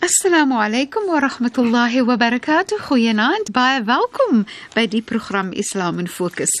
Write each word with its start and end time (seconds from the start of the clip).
Assalamu 0.00 0.54
alaykum 0.60 1.08
wa 1.08 1.20
rahmatullahi 1.20 2.04
wa 2.06 2.16
barakatuh. 2.16 2.76
Goeienaand, 2.84 3.48
baie 3.50 3.80
welkom 3.82 4.44
by 4.74 4.84
die 4.86 5.00
program 5.00 5.54
Islam 5.56 5.98
in 5.98 6.06
Fokus. 6.06 6.52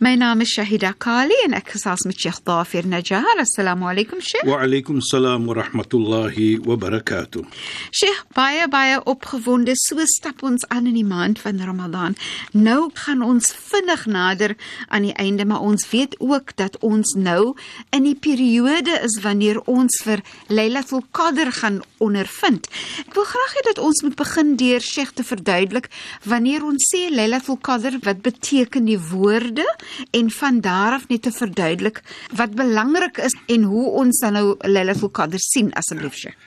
My 0.00 0.16
naam 0.18 0.42
is 0.42 0.50
Shahida 0.50 0.90
Kali 0.98 1.36
en 1.44 1.54
ek 1.54 1.70
gesels 1.76 2.02
met 2.04 2.18
Sheikh 2.18 2.42
Dafir 2.44 2.88
Najjar. 2.90 3.38
Assalamu 3.38 3.86
alaykum 3.86 4.18
Sheikh. 4.20 4.42
Wa 4.44 4.58
alaykum 4.66 4.98
salaam 5.00 5.46
wa 5.46 5.54
rahmatullahi 5.54 6.58
wa 6.66 6.74
barakatuh. 6.74 7.46
Sheikh, 7.94 8.24
baie 8.34 8.66
baie 8.68 8.98
opgewonde. 9.06 9.78
So 9.78 9.96
stap 10.04 10.42
ons 10.42 10.66
aan 10.68 10.90
in 10.90 10.98
die 10.98 11.06
maand 11.06 11.38
van 11.38 11.62
Ramadan. 11.62 12.18
Nou 12.52 12.90
gaan 13.06 13.22
ons 13.22 13.54
vinnig 13.70 14.04
nader 14.10 14.56
aan 14.88 15.06
die 15.06 15.14
einde, 15.14 15.46
maar 15.46 15.62
ons 15.62 15.86
weet 15.94 16.18
ook 16.18 16.56
dat 16.58 16.76
ons 16.82 17.14
nou 17.14 17.54
in 17.94 18.02
die 18.02 18.18
periode 18.18 18.98
is 19.06 19.20
wanneer 19.22 19.62
ons 19.70 20.02
vir 20.02 20.26
Lailatul 20.50 21.06
Qadr 21.14 21.54
gaan 21.62 21.80
ondervind. 22.02 22.66
Ek 23.05 23.13
wil 23.15 23.27
graag 23.27 23.53
hê 23.57 23.63
dat 23.69 23.79
ons 23.83 24.01
moet 24.05 24.15
begin 24.19 24.55
deur 24.59 24.83
Sheikh 24.83 25.13
te 25.17 25.23
verduidelik 25.23 25.89
wanneer 26.23 26.65
ons 26.65 26.87
sê 26.91 27.09
Lailatul 27.13 27.59
Qadr, 27.61 27.97
wat 28.05 28.21
beteken 28.25 28.85
die 28.89 28.99
woorde 28.99 29.65
en 30.11 30.29
van 30.39 30.61
daar 30.61 30.99
af 30.99 31.07
net 31.09 31.25
te 31.27 31.31
verduidelik 31.31 32.01
wat 32.35 32.55
belangrik 32.55 33.17
is 33.17 33.35
en 33.47 33.63
hoe 33.63 33.87
ons 34.03 34.21
dan 34.23 34.37
nou 34.39 34.45
Lailatul 34.63 35.11
Qadr 35.11 35.41
sien 35.41 35.73
asseblief 35.73 36.15
Sheikh. 36.15 36.37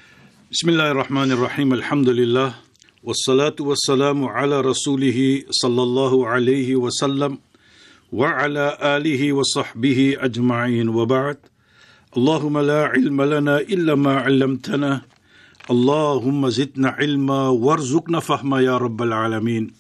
Bismillahirrahmanirrahim. 0.49 1.73
Alhamdulillah. 1.73 2.55
Wassalatu 3.05 3.69
wassalamu 3.69 4.31
ala 4.33 4.63
rasulih 4.63 5.45
sallallahu 5.51 6.25
alayhi 6.25 6.77
wa 6.77 6.91
sallam 6.91 7.39
wa 8.11 8.33
ala 8.33 8.75
alihi 8.97 9.33
wa 9.33 9.45
sahbihi 9.45 10.17
ajma'in 10.19 10.89
wa 10.91 11.05
ba'd. 11.05 11.39
اللهم 12.17 12.59
لا 12.59 12.81
علم 12.89 13.23
لنا 13.23 13.61
إلا 13.61 13.95
ما 13.95 14.15
علمتنا 14.25 15.03
اللهم 15.71 16.49
زدنا 16.49 16.89
علما 16.89 17.49
وارزقنا 17.49 18.21
فهما 18.21 18.61
يا 18.61 18.79
رب 18.79 19.03
العالمين 19.03 19.71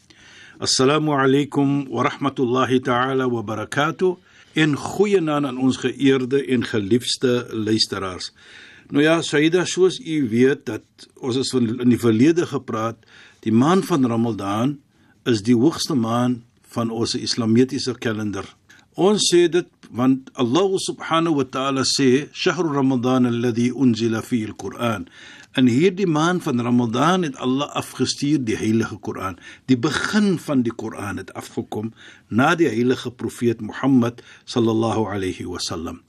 السلام 0.62 1.10
عليكم 1.10 1.86
ورحمة 1.90 2.34
الله 2.38 2.78
تعالى 2.78 3.24
وبركاته 3.24 4.18
in 4.58 4.74
goeie 4.76 5.20
naam 5.20 5.46
aan 5.46 5.58
ons 5.58 5.76
geëerde 5.78 6.40
en 6.44 6.64
geliefde 6.64 7.46
luisteraars. 7.52 8.32
Nou 8.90 9.04
ja, 9.04 9.20
Saida, 9.22 9.64
soos 9.64 10.00
u 10.00 10.28
weet 10.28 10.64
dat 10.66 11.08
ons 11.20 11.36
is 11.36 11.52
in 11.54 11.90
die 11.92 12.00
verlede 12.00 12.46
gepraat, 12.48 12.96
die 13.44 13.52
maand 13.52 13.86
van 13.86 14.06
Ramadan 14.08 14.78
is 15.28 15.44
die 15.46 15.56
hoogste 15.56 15.94
maand 15.94 16.42
van 16.74 16.90
ons 16.90 17.14
islamitiese 17.14 17.94
kalender. 18.00 18.44
Ons 18.98 19.28
sê 19.30 19.46
dit 19.48 19.68
want 19.94 20.28
Allah 20.34 20.72
subhanahu 20.84 21.38
wa 21.40 21.44
ta'ala 21.44 21.84
sê, 21.84 22.28
"Shahru 22.32 22.72
Ramadan 22.74 23.26
alladhi 23.26 23.70
unzila 23.72 24.22
fihi 24.22 24.46
al-Qur'an." 24.46 25.08
In 25.53 25.67
hierdie 25.69 26.07
maand 26.09 26.41
van 26.43 26.61
Ramadan 26.65 27.21
het 27.21 27.35
Allah 27.37 27.69
afgestuur 27.77 28.39
die 28.41 28.55
heilige 28.57 28.95
Koran. 28.97 29.35
Die 29.69 29.77
begin 29.77 30.39
van 30.41 30.63
die 30.65 30.73
Koran 30.73 31.19
het 31.21 31.29
afgekom 31.37 31.91
na 32.27 32.55
die 32.57 32.71
heilige 32.71 33.11
profeet 33.13 33.59
Mohammed 33.61 34.23
sallallahu 34.49 35.03
alayhi 35.13 35.45
wasallam. 35.45 35.99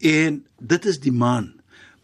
En 0.00 0.38
dit 0.58 0.88
is 0.88 1.00
die 1.04 1.12
maand. 1.12 1.52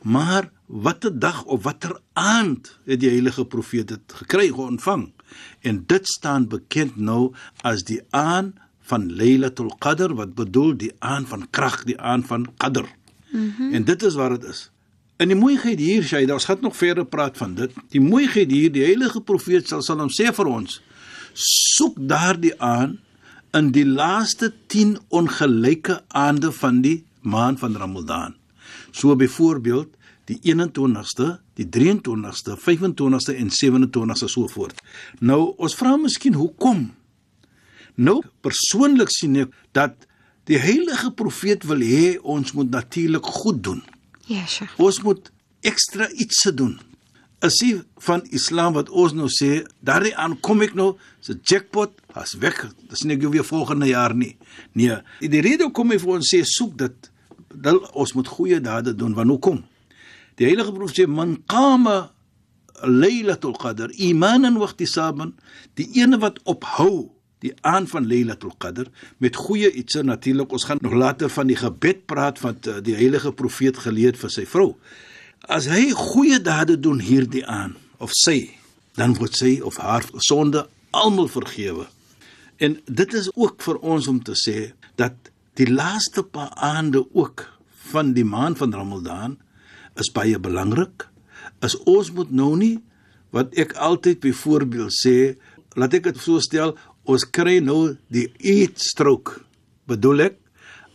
Maar 0.05 0.51
watter 0.67 1.19
dag 1.19 1.45
of 1.45 1.63
watter 1.63 1.97
aand 2.13 2.69
het 2.85 3.01
die 3.01 3.09
heilige 3.09 3.47
profeet 3.49 3.89
dit 3.89 4.17
gekry 4.21 4.51
ontvang? 4.51 5.07
En 5.61 5.85
dit 5.87 6.09
staan 6.09 6.49
bekend 6.53 6.97
nou 7.01 7.33
as 7.65 7.85
die 7.89 8.03
aand 8.11 8.61
van 8.93 9.09
Lailatul 9.17 9.73
Qadr 9.79 10.13
wat 10.21 10.37
bedoel 10.37 10.77
die 10.77 10.93
aand 10.99 11.33
van 11.33 11.49
krag, 11.51 11.81
die 11.89 11.97
aand 11.97 12.29
van 12.29 12.45
Qadr. 12.61 12.85
Mm 13.31 13.55
-hmm. 13.57 13.73
En 13.73 13.85
dit 13.85 14.03
is 14.03 14.15
wat 14.15 14.41
dit 14.41 14.51
is. 14.51 14.71
In 15.21 15.29
die 15.29 15.37
mooiheid 15.37 15.77
hier 15.77 16.07
sê 16.09 16.23
hy, 16.23 16.29
ons 16.33 16.47
gaan 16.49 16.63
nog 16.65 16.77
verder 16.79 17.05
praat 17.05 17.37
van 17.37 17.53
dit. 17.59 17.75
Die 17.93 18.01
mooiheid 18.01 18.49
hier, 18.49 18.73
die 18.73 18.87
heilige 18.87 19.21
profeet 19.21 19.69
sal 19.69 19.83
sal 19.85 20.01
hom 20.01 20.09
sê 20.09 20.31
vir 20.33 20.49
ons: 20.49 20.79
soek 21.37 21.99
daardie 22.09 22.55
aan 22.57 22.97
in 23.57 23.69
die 23.75 23.85
laaste 23.85 24.53
10 24.73 24.97
ongelyke 25.13 25.99
aande 26.17 26.53
van 26.57 26.81
die 26.87 27.03
maand 27.21 27.61
van 27.61 27.77
Ramadan. 27.77 28.37
So 28.97 29.17
byvoorbeeld 29.17 29.93
die 30.31 30.39
21ste, 30.47 31.41
die 31.59 31.67
23ste, 31.69 32.57
25ste 32.57 33.37
en 33.37 33.53
27ste 33.53 34.31
so 34.31 34.49
voort. 34.49 34.81
Nou, 35.21 35.53
ons 35.59 35.75
vra 35.77 35.97
miskien 36.01 36.39
hoekom? 36.39 36.87
Nou, 38.01 38.21
persoonlik 38.41 39.11
sien 39.13 39.37
ek 39.43 39.57
dat 39.77 40.07
die 40.49 40.59
heilige 40.63 41.13
profeet 41.19 41.67
wil 41.69 41.83
hê 41.85 42.15
ons 42.23 42.55
moet 42.57 42.71
natuurlik 42.73 43.27
goed 43.43 43.61
doen. 43.67 43.83
Ja, 44.31 44.47
sure. 44.47 44.71
Ons 44.79 45.01
moet 45.03 45.33
ekstra 45.67 46.07
iets 46.23 46.45
se 46.45 46.53
doen. 46.55 46.77
As 47.43 47.57
jy 47.65 47.81
van 48.05 48.23
Islam 48.37 48.77
wat 48.77 48.91
ons 48.93 49.15
nou 49.17 49.27
sê, 49.33 49.63
daardie 49.85 50.13
aankom 50.15 50.61
ek 50.67 50.77
nou, 50.79 50.93
se 51.25 51.35
jackpot, 51.35 51.97
as 52.19 52.37
weg. 52.43 52.59
Dis 52.91 53.03
nie 53.09 53.17
weer 53.23 53.47
volgende 53.47 53.89
jaar 53.91 54.15
nie. 54.15 54.37
Nee, 54.79 55.01
die 55.21 55.43
rede 55.43 55.67
hoekom 55.67 55.95
hy 55.95 55.99
vir 56.03 56.15
ons 56.19 56.31
sê 56.31 56.43
soek 56.47 56.77
dit, 56.79 57.11
dat 57.51 57.91
ons 57.99 58.15
moet 58.15 58.31
goeie 58.31 58.61
dade 58.63 58.95
doen. 58.95 59.17
Want 59.17 59.35
hoekom? 59.35 59.63
Die 60.39 60.47
heilige 60.47 60.73
profeet 60.77 61.03
sê 61.03 61.11
man 61.11 61.39
qama 61.51 62.11
Lailatul 62.87 63.57
Qadr 63.61 63.91
imanan 64.01 64.57
wa 64.61 64.69
ihtisaban, 64.71 65.35
die 65.77 65.89
ene 65.99 66.21
wat 66.23 66.39
ophou 66.49 67.11
die 67.41 67.53
aan 67.67 67.87
van 67.89 68.07
Lailatul 68.09 68.53
Qadr 68.61 68.89
met 69.19 69.37
goeie 69.37 69.71
ietsie 69.73 70.03
natuurlik 70.05 70.53
ons 70.53 70.67
gaan 70.69 70.81
nog 70.85 70.93
later 70.93 71.33
van 71.33 71.49
die 71.49 71.59
gebed 71.59 72.05
praat 72.11 72.41
wat 72.45 72.67
eh, 72.67 72.81
die 72.85 72.97
heilige 72.99 73.33
profeet 73.33 73.81
geleer 73.81 74.19
vir 74.21 74.33
sy 74.33 74.45
vrou. 74.49 74.75
As 75.49 75.71
hy 75.73 75.91
goeie 75.97 76.41
dade 76.45 76.77
doen 76.81 77.01
hierdie 77.01 77.47
aan 77.47 77.77
of 77.99 78.13
sy 78.17 78.51
dan 78.99 79.15
word 79.17 79.37
sy 79.39 79.59
of 79.65 79.79
haar 79.81 80.05
sonde 80.21 80.67
almal 80.91 81.31
vergewe. 81.31 81.87
En 82.61 82.77
dit 82.85 83.15
is 83.17 83.31
ook 83.35 83.63
vir 83.65 83.79
ons 83.81 84.09
om 84.11 84.19
te 84.23 84.37
sê 84.37 84.73
dat 85.01 85.31
die 85.57 85.69
laaste 85.71 86.23
paar 86.23 86.53
aande 86.57 87.05
ook 87.17 87.47
van 87.93 88.13
die 88.17 88.27
maand 88.27 88.59
van 88.61 88.75
Ramadan 88.75 89.39
is 90.01 90.13
baie 90.13 90.39
belangrik. 90.39 91.07
Is 91.65 91.79
ons 91.89 92.13
moet 92.13 92.31
nou 92.31 92.53
nie 92.57 92.77
wat 93.35 93.55
ek 93.59 93.73
altyd 93.79 94.21
byvoorbeeld 94.25 94.95
sê 94.95 95.17
laat 95.79 95.95
ek 95.95 96.11
dit 96.11 96.21
so 96.21 96.43
stel 96.43 96.75
ons 97.11 97.27
kry 97.27 97.59
nou 97.65 97.97
die 98.13 98.29
Eid 98.39 98.81
stroke. 98.81 99.41
Bedoel 99.91 100.29
ek 100.29 100.37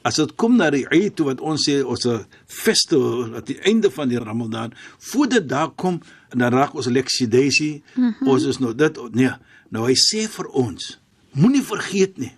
as 0.06 0.20
dit 0.22 0.36
kom 0.38 0.60
na 0.60 0.70
die 0.74 0.86
Eid 0.94 1.20
wat 1.26 1.42
ons 1.42 1.66
sê 1.66 1.80
ons 1.82 2.06
'n 2.06 2.26
festival 2.46 3.36
aan 3.36 3.46
die 3.46 3.60
einde 3.66 3.90
van 3.90 4.10
die 4.10 4.20
Ramadan, 4.20 4.74
voor 5.00 5.28
dit 5.28 5.50
daar 5.50 5.72
kom 5.76 6.02
en 6.30 6.38
dan 6.40 6.54
raak 6.54 6.76
ons 6.76 6.88
Lexidaisy. 6.88 7.82
Mm 7.96 8.14
-hmm. 8.14 8.28
Ons 8.28 8.44
is 8.44 8.60
nou 8.60 8.74
dit 8.76 9.14
nee, 9.14 9.34
nou 9.70 9.86
hy 9.88 9.96
sê 9.96 10.28
vir 10.30 10.48
ons, 10.54 11.00
moenie 11.34 11.64
vergeet 11.64 12.18
nie 12.18 12.34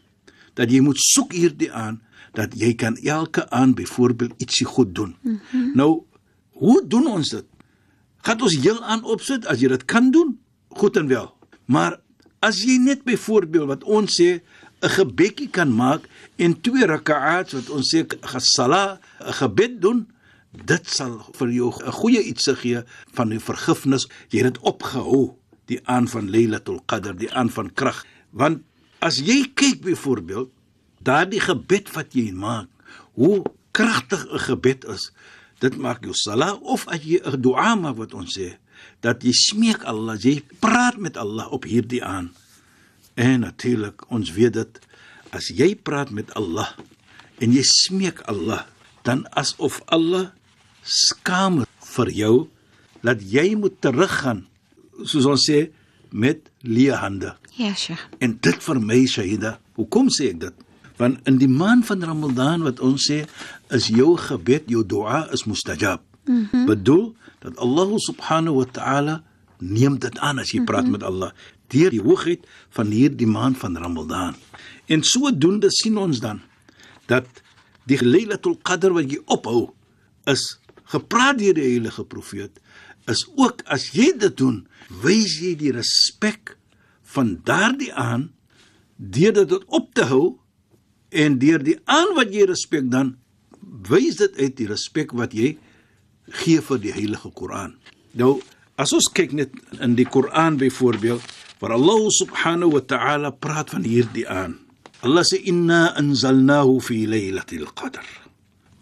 dat 0.55 0.71
jy 0.71 0.79
moet 0.81 0.97
soek 0.97 1.33
hierdie 1.33 1.71
aan 1.71 2.01
dat 2.33 2.53
jy 2.55 2.73
kan 2.73 2.97
elke 2.97 3.49
aand 3.49 3.75
byvoorbeeld 3.75 4.33
ietsie 4.37 4.65
goed 4.65 4.95
doen. 4.95 5.15
Mm 5.21 5.39
-hmm. 5.51 5.71
Nou, 5.75 6.03
hoe 6.51 6.87
doen 6.87 7.07
ons 7.07 7.29
dit? 7.29 7.45
Gaan 8.17 8.41
ons 8.41 8.57
heel 8.57 8.83
aan 8.83 9.03
opsit 9.03 9.45
as 9.45 9.59
jy 9.59 9.67
dit 9.67 9.85
kan 9.85 10.11
doen? 10.11 10.39
Goed 10.67 10.97
en 10.97 11.07
wel. 11.07 11.33
Maar 11.65 11.99
As 12.39 12.61
jy 12.61 12.77
net 12.77 13.01
byvoorbeeld 13.07 13.67
wat 13.71 13.83
ons 13.83 14.19
sê 14.19 14.41
'n 14.81 14.89
gebedjie 14.93 15.49
kan 15.49 15.73
maak 15.73 16.05
en 16.37 16.61
twee 16.61 16.85
rakaats 16.85 17.53
wat 17.53 17.69
ons 17.69 17.89
sê 17.89 18.05
gesala 18.05 18.99
'n 19.19 19.33
gebed 19.33 19.81
doen, 19.81 20.07
dit 20.53 20.83
sal 20.89 21.25
vir 21.33 21.49
jou 21.49 21.73
'n 21.73 21.91
goeie 21.91 22.21
iets 22.21 22.49
gee 22.61 22.83
van 23.13 23.29
die 23.29 23.39
vergifnis. 23.39 24.07
Jy 24.29 24.43
het 24.43 24.53
dit 24.53 24.63
opgehou 24.63 25.35
die 25.65 25.79
aan 25.85 26.07
van 26.07 26.29
Lailatul 26.29 26.81
Qadr, 26.85 27.17
die 27.17 27.33
aan 27.33 27.49
van 27.49 27.73
krag. 27.73 28.05
Want 28.31 28.61
as 28.99 29.19
jy 29.19 29.51
kyk 29.53 29.81
byvoorbeeld 29.81 30.49
daardie 31.01 31.39
gebed 31.39 31.91
wat 31.93 32.13
jy 32.13 32.31
maak, 32.31 32.69
hoe 33.13 33.43
kragtig 33.71 34.25
'n 34.29 34.39
gebed 34.39 34.85
is, 34.85 35.11
dit 35.59 35.77
maak 35.77 36.03
jou 36.03 36.13
sala 36.13 36.53
of 36.53 36.87
as 36.87 37.01
jy 37.01 37.19
'n 37.23 37.41
dua 37.41 37.75
maak 37.75 37.97
wat 37.97 38.13
ons 38.13 38.37
sê 38.37 38.57
dat 39.05 39.23
jy 39.23 39.33
smeek 39.35 39.85
Allah, 39.87 40.17
jy 40.19 40.41
praat 40.59 40.97
met 40.97 41.17
Allah 41.17 41.51
op 41.53 41.67
hierdie 41.69 42.03
aan. 42.03 42.31
En 43.17 43.39
natuurlik, 43.45 44.05
ons 44.13 44.31
weet 44.31 44.53
dit 44.53 44.79
as 45.35 45.49
jy 45.53 45.75
praat 45.75 46.13
met 46.13 46.31
Allah 46.39 46.69
en 47.41 47.53
jy 47.53 47.63
smeek 47.65 48.21
Allah, 48.29 48.65
dan 49.03 49.25
asof 49.37 49.81
Allah 49.85 50.31
skaam 50.83 51.63
vir 51.95 52.11
jou 52.11 52.35
dat 53.05 53.21
jy 53.21 53.55
moet 53.55 53.75
teruggaan 53.83 54.45
soos 55.05 55.27
ons 55.29 55.43
sê 55.49 55.67
met 56.11 56.41
leë 56.65 56.97
hande. 57.01 57.33
Ja, 57.57 57.73
Sheikh. 57.75 58.01
En 58.23 58.37
dit 58.41 58.63
vir 58.63 58.79
my 58.81 58.99
Shahida, 59.09 59.57
hoekom 59.77 60.09
sê 60.13 60.31
ek 60.33 60.41
dit? 60.45 60.65
Want 60.97 61.21
in 61.29 61.37
die 61.41 61.49
maand 61.49 61.85
van 61.85 62.03
Ramadan 62.05 62.65
wat 62.65 62.81
ons 62.81 63.09
sê 63.09 63.23
is 63.73 63.89
jou 63.93 64.15
gebed, 64.17 64.69
jou 64.71 64.83
dua 64.85 65.27
is 65.33 65.45
mustajab. 65.45 66.01
Mm 66.25 66.47
-hmm. 66.51 66.65
Bedoel 66.65 67.15
dat 67.39 67.57
Allah 67.57 67.97
subhanahu 67.97 68.61
wa 68.61 68.67
ta'ala 68.71 69.15
neem 69.59 69.97
dit 69.99 70.17
aan 70.19 70.39
as 70.39 70.51
jy 70.51 70.63
praat 70.63 70.85
mm 70.85 70.93
-hmm. 70.93 70.99
met 70.99 71.03
Allah 71.03 71.31
deur 71.67 71.91
die 71.91 72.01
hoogheid 72.01 72.47
van 72.69 72.91
hierdie 72.91 73.27
maand 73.27 73.57
van 73.57 73.77
Ramadan. 73.77 74.35
En 74.85 75.03
sodoende 75.03 75.71
sien 75.71 75.97
ons 75.97 76.19
dan 76.19 76.41
dat 77.05 77.27
die 77.87 77.99
Lailatul 78.03 78.57
Qadr 78.61 78.93
wat 78.95 79.11
jy 79.11 79.19
ophou 79.25 79.73
is 80.25 80.59
gepraat 80.83 81.39
deur 81.39 81.53
die 81.53 81.67
heilige 81.67 82.05
profeet 82.05 82.59
is 83.07 83.23
ook 83.35 83.63
as 83.71 83.91
jy 83.95 84.11
dit 84.19 84.37
doen, 84.37 84.67
wys 85.03 85.39
jy 85.39 85.55
die 85.59 85.71
respek 85.71 86.57
van 87.15 87.37
daardie 87.47 87.93
aan 87.93 88.31
deur 88.97 89.33
dit 89.33 89.53
op 89.67 89.93
te 89.95 90.07
hou 90.09 90.39
en 91.09 91.37
deur 91.39 91.63
die 91.63 91.77
aan 91.85 92.11
wat 92.17 92.33
jy 92.35 92.47
respek 92.49 92.89
dan 92.91 93.15
wys 93.87 94.19
dit 94.19 94.35
uit 94.35 94.55
die 94.59 94.67
respek 94.67 95.13
wat 95.15 95.35
jy 95.35 95.55
gee 96.29 96.61
vir 96.61 96.79
die 96.83 96.93
heilige 96.93 97.31
Koran. 97.31 97.75
Nou, 98.13 98.39
as 98.77 98.93
ons 98.93 99.09
kyk 99.13 99.33
net 99.33 99.53
in 99.81 99.95
die 99.95 100.05
Koran 100.05 100.57
byvoorbeeld, 100.57 101.23
waar 101.59 101.73
Allah 101.73 102.09
subhanahu 102.13 102.77
wa 102.77 102.83
ta'ala 102.85 103.31
praat 103.31 103.73
van 103.73 103.83
hierdie 103.87 104.27
aan. 104.29 104.59
Allah 105.05 105.25
sê 105.25 105.39
inna 105.49 105.93
anzalnahu 105.97 106.79
fi 106.81 107.05
laylatil 107.07 107.69
qadr. 107.77 108.05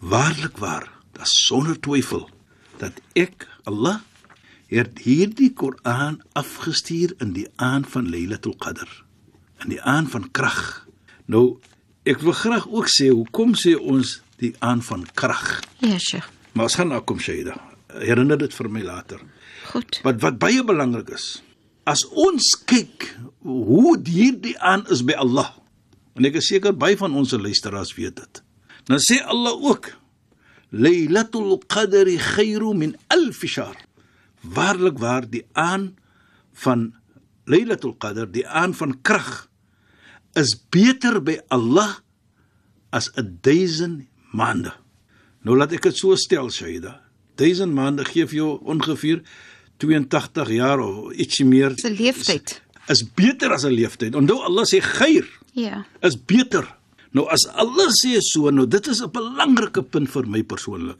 Waarlik 0.00 0.58
waar, 0.60 0.90
dat 1.16 1.28
sonder 1.28 1.78
twyfel 1.80 2.28
dat 2.80 2.92
ek 3.16 3.46
Allah 3.64 4.02
het 4.68 4.98
hierdie 5.06 5.52
Koran 5.54 6.20
afgestuur 6.32 7.14
in 7.22 7.32
die 7.36 7.46
aan 7.56 7.84
van 7.86 8.10
Laylatul 8.10 8.56
Qadr, 8.58 8.88
in 9.64 9.70
die 9.76 9.82
aan 9.82 10.08
van 10.10 10.28
krag. 10.30 10.86
Nou, 11.30 11.58
ek 12.06 12.22
wil 12.26 12.34
graag 12.36 12.66
ook 12.68 12.90
sê 12.90 13.10
hoekom 13.14 13.54
sê 13.58 13.76
ons 13.78 14.20
die 14.42 14.52
aan 14.58 14.82
van 14.82 15.06
krag? 15.14 15.60
Ja, 15.80 15.98
Sheikh. 15.98 16.35
Maar 16.56 16.70
ons 16.70 16.76
gaan 16.78 16.88
na 16.88 17.02
kom 17.04 17.20
Shaida. 17.20 17.58
Herinner 18.00 18.40
dit 18.40 18.54
vir 18.56 18.68
my 18.72 18.82
later. 18.84 19.20
Goed. 19.68 20.00
Wat 20.06 20.22
wat 20.24 20.40
baie 20.40 20.64
belangrik 20.64 21.12
is, 21.12 21.26
as 21.84 22.02
ons 22.16 22.54
kyk 22.66 23.10
hoe 23.44 23.94
hierdie 24.08 24.56
aan 24.64 24.86
is 24.92 25.04
by 25.06 25.18
Allah, 25.20 25.52
en 26.16 26.24
ek 26.24 26.40
is 26.40 26.48
seker 26.48 26.72
baie 26.72 26.96
van 26.96 27.14
ons 27.14 27.36
luisteraars 27.36 27.92
weet 27.98 28.16
dit. 28.22 28.42
Dan 28.88 29.02
sê 29.02 29.20
Allah 29.20 29.52
ook 29.52 29.92
Laylatul 30.72 31.58
Qadri 31.70 32.16
khairu 32.18 32.72
min 32.74 32.96
alf 33.12 33.44
shahr. 33.46 33.76
Waarlik 34.42 34.98
waar 35.02 35.28
die 35.28 35.44
aan 35.52 35.92
van 36.62 36.94
Laylatul 37.46 37.94
Qadr, 38.02 38.26
die 38.30 38.46
aan 38.46 38.74
van 38.74 38.96
krag 39.06 39.46
is 40.36 40.56
beter 40.56 41.20
by 41.22 41.38
Allah 41.54 42.00
as 42.90 43.10
'n 43.14 43.38
1000 43.42 44.06
maande. 44.32 44.72
Nou 45.46 45.54
laat 45.54 45.76
ek 45.76 45.84
dit 45.86 45.96
so 45.98 46.16
stel, 46.18 46.48
Shaida. 46.50 46.96
1000 47.38 47.70
maande 47.76 48.04
gee 48.08 48.26
vir 48.26 48.38
jou 48.40 48.52
ongeveer 48.72 49.20
82 49.82 50.50
jaar 50.56 50.80
of 50.82 51.12
ietsie 51.14 51.44
meer. 51.46 51.74
Dis 51.76 51.84
'n 51.84 51.94
leeftyd. 51.94 52.60
Is, 52.88 53.00
is 53.00 53.02
beter 53.14 53.52
as 53.52 53.64
'n 53.64 53.74
leeftyd. 53.76 54.14
Onthou 54.16 54.42
Allah 54.42 54.64
sê 54.64 54.80
geier 54.80 55.26
Ja. 55.54 55.84
is 56.02 56.16
beter. 56.16 56.66
Nou 57.12 57.28
as 57.30 57.46
Allah 57.46 57.88
sê 58.02 58.18
so, 58.20 58.50
nou 58.50 58.66
dit 58.66 58.86
is 58.86 59.00
'n 59.02 59.10
belangrike 59.10 59.82
punt 59.82 60.10
vir 60.10 60.26
my 60.26 60.42
persoonlik. 60.42 60.98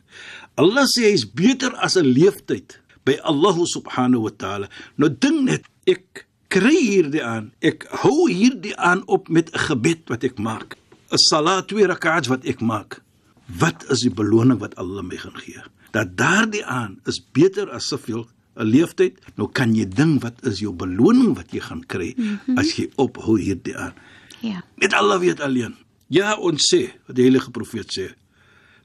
Allah 0.57 0.87
sê 0.87 1.11
hy's 1.11 1.25
beter 1.25 1.73
as 1.77 1.97
'n 1.97 2.05
leeftyd 2.07 2.79
by 3.05 3.19
Allah 3.23 3.57
subhanahu 3.67 4.23
wa 4.23 4.31
taala. 4.31 4.69
Nou 4.97 5.09
ding 5.11 5.45
net 5.45 5.65
ek 5.87 6.27
kry 6.49 6.77
hierdie 6.77 7.25
aan. 7.25 7.53
Ek 7.61 7.87
hou 7.91 8.31
hierdie 8.31 8.77
aan 8.77 9.03
op 9.07 9.29
met 9.29 9.51
'n 9.53 9.59
gebed 9.59 10.09
wat 10.09 10.25
ek 10.25 10.39
maak. 10.39 10.77
'n 11.11 11.19
Salat 11.19 11.69
twee 11.69 11.87
rak'ats 11.87 12.29
wat 12.29 12.45
ek 12.45 12.61
maak. 12.61 13.03
Wat 13.47 13.85
is 13.95 14.03
die 14.03 14.11
beloning 14.11 14.59
wat 14.59 14.75
Allah 14.77 15.05
my 15.07 15.17
gaan 15.17 15.37
gee? 15.39 15.63
Dat 15.95 16.17
daardie 16.19 16.65
aan 16.65 16.99
is 17.07 17.21
beter 17.33 17.71
as 17.71 17.89
soveel 17.89 18.27
'n 18.57 18.65
leeftyd. 18.65 19.19
Nou 19.37 19.49
kan 19.53 19.75
jy 19.75 19.89
ding 19.89 20.21
wat 20.23 20.45
is 20.47 20.61
jou 20.61 20.73
beloning 20.73 21.37
wat 21.37 21.53
jy 21.53 21.61
gaan 21.61 21.85
kry 21.87 22.15
mm 22.17 22.39
-hmm. 22.47 22.59
as 22.59 22.77
jy 22.77 22.91
ophou 22.97 23.39
hierdie 23.39 23.77
aan. 23.77 23.95
Ja. 24.41 24.65
Net 24.77 24.93
Allah 24.93 25.19
weet 25.21 25.41
alleen. 25.41 25.75
Ja, 26.09 26.37
ons 26.39 26.75
sê, 26.75 26.93
wat 27.07 27.17
die 27.17 27.27
heilige 27.27 27.51
profeet 27.51 27.91
sê, 27.91 28.15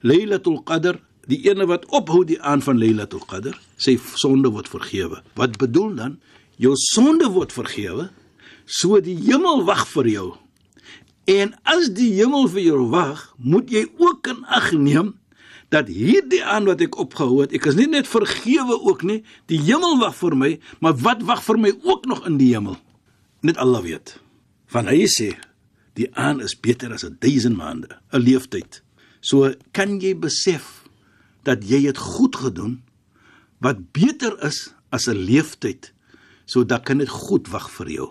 Lailatul 0.02 0.62
Qadr, 0.66 0.98
die 1.30 1.38
ene 1.48 1.66
wat 1.70 1.86
ophou 1.94 2.24
die 2.26 2.40
aan 2.42 2.62
van 2.62 2.78
Lailatul 2.78 3.22
Qadr, 3.30 3.54
sy 3.76 3.94
sonde 4.18 4.50
word 4.50 4.68
vergewe. 4.68 5.22
Wat 5.38 5.58
bedoel 5.58 5.94
dan? 5.94 6.16
Jou 6.58 6.74
sonde 6.76 7.30
word 7.30 7.52
vergewe, 7.52 8.08
so 8.66 8.98
die 9.00 9.16
hemel 9.22 9.62
wag 9.64 9.86
vir 9.94 10.08
jou. 10.10 10.28
En 11.30 11.54
as 11.62 11.90
die 11.94 12.10
hemel 12.16 12.48
vir 12.50 12.62
jou 12.62 12.86
wag, 12.90 13.34
moet 13.38 13.70
jy 13.70 13.86
ook 13.98 14.26
in 14.26 14.44
ag 14.50 14.72
neem 14.72 15.14
dat 15.72 15.88
hierdie 15.88 16.42
aan 16.44 16.66
wat 16.68 16.82
ek 16.84 16.98
opgehou 17.00 17.40
het, 17.40 17.54
ek 17.56 17.70
is 17.70 17.78
nie 17.78 17.88
net 17.88 18.10
vergewe 18.10 18.76
ook 18.76 19.06
nie, 19.08 19.22
die 19.48 19.60
hemel 19.62 19.96
wag 20.02 20.16
vir 20.18 20.36
my, 20.36 20.50
maar 20.84 20.98
wat 21.00 21.22
wag 21.24 21.40
vir 21.46 21.60
my 21.62 21.72
ook 21.80 22.04
nog 22.10 22.26
in 22.28 22.36
die 22.42 22.50
hemel? 22.52 22.76
Net 23.40 23.56
Allah 23.56 23.80
weet. 23.86 24.18
Van 24.68 24.90
hy 24.90 25.06
sê 25.08 25.32
die 25.96 26.10
aan 26.18 26.42
is 26.44 26.54
beter 26.56 26.92
as 26.92 27.04
'n 27.04 27.16
1000 27.20 27.56
maande, 27.56 27.88
'n 28.12 28.20
leeftyd. 28.20 28.82
So 29.20 29.54
kan 29.72 30.00
jy 30.00 30.14
besef 30.18 30.84
dat 31.44 31.64
jy 31.64 31.86
het 31.86 31.98
goed 31.98 32.36
gedoen 32.36 32.82
wat 33.62 33.92
beter 33.92 34.34
is 34.44 34.74
as 34.90 35.08
'n 35.08 35.16
leeftyd. 35.16 35.92
So 36.44 36.64
dan 36.66 36.82
kan 36.82 36.98
dit 36.98 37.08
goed 37.08 37.48
wag 37.48 37.70
vir 37.70 37.90
jou. 37.90 38.08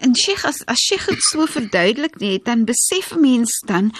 En 0.00 0.14
Sheikh 0.16 0.44
as 0.48 0.62
as 0.66 0.78
Sheikh 0.78 1.06
dit 1.06 1.22
so 1.30 1.46
verduidelik 1.46 2.18
net, 2.20 2.44
dan 2.44 2.64
besef 2.64 3.12
'n 3.12 3.20
mens 3.20 3.60
dan 3.66 3.92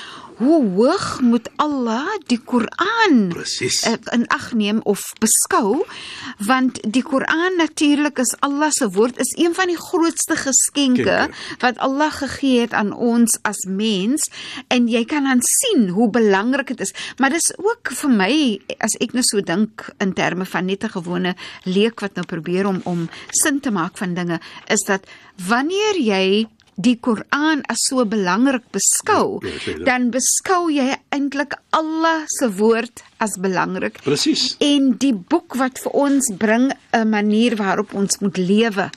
hoe 0.43 0.61
hoog 0.77 1.21
moet 1.21 1.49
Allah 1.63 2.07
die 2.27 2.39
Koran 2.39 3.29
Presies. 3.33 3.83
uh, 3.87 3.97
in 4.15 4.27
ag 4.35 4.53
neem 4.59 4.81
of 4.89 5.05
beskou 5.23 5.85
want 6.43 6.81
die 6.83 7.03
Koran 7.07 7.57
natuurlik 7.61 8.19
is 8.23 8.35
Allah 8.41 8.71
se 8.75 8.89
woord 8.91 9.19
is 9.23 9.33
een 9.39 9.55
van 9.55 9.71
die 9.71 9.79
grootste 9.79 10.37
geskenke 10.37 11.03
Kenke. 11.03 11.31
wat 11.63 11.79
Allah 11.79 12.11
gegee 12.13 12.61
het 12.65 12.75
aan 12.75 12.93
ons 12.93 13.39
as 13.43 13.65
mens 13.69 14.29
en 14.69 14.89
jy 14.91 15.05
kan 15.05 15.29
dan 15.31 15.43
sien 15.47 15.89
hoe 15.95 16.11
belangrik 16.11 16.75
dit 16.75 16.81
is 16.81 16.95
maar 17.19 17.31
dis 17.31 17.53
ook 17.59 17.93
vir 18.03 18.11
my 18.11 18.33
as 18.83 18.97
ek 19.01 19.15
nou 19.17 19.25
so 19.27 19.41
dink 19.41 19.87
in 20.03 20.13
terme 20.19 20.45
van 20.45 20.67
net 20.67 20.85
'n 20.85 20.95
gewone 20.99 21.35
leek 21.65 22.01
wat 22.01 22.15
nou 22.15 22.27
probeer 22.27 22.67
om 22.67 22.81
om 22.85 23.09
sin 23.31 23.61
te 23.61 23.71
maak 23.71 23.97
van 23.99 24.15
dinge 24.15 24.41
is 24.67 24.83
dat 24.83 25.07
wanneer 25.49 25.97
jy 26.01 26.47
die 26.77 26.97
Koran 27.01 27.63
as 27.69 27.79
so 27.89 28.05
belangrik 28.05 28.63
beskou, 28.73 29.41
Ja, 29.43 29.49
ja, 29.51 29.77
dit. 29.77 29.85
dan 29.87 30.11
beskou 30.11 30.71
jy 30.71 30.97
eintlik 31.11 31.55
Allah 31.71 32.25
se 32.29 32.49
woord 32.51 33.03
as 33.21 33.37
belangrik 33.39 34.01
Presies. 34.03 34.57
en 34.61 34.93
die 34.99 35.13
boek 35.13 35.55
wat 35.57 35.79
vir 35.79 35.93
ons 35.93 36.31
bring 36.39 36.73
'n 36.95 37.09
manier 37.11 37.57
waarop 37.57 37.95
ons 37.95 38.19
moet 38.21 38.37
lewe. 38.37 38.91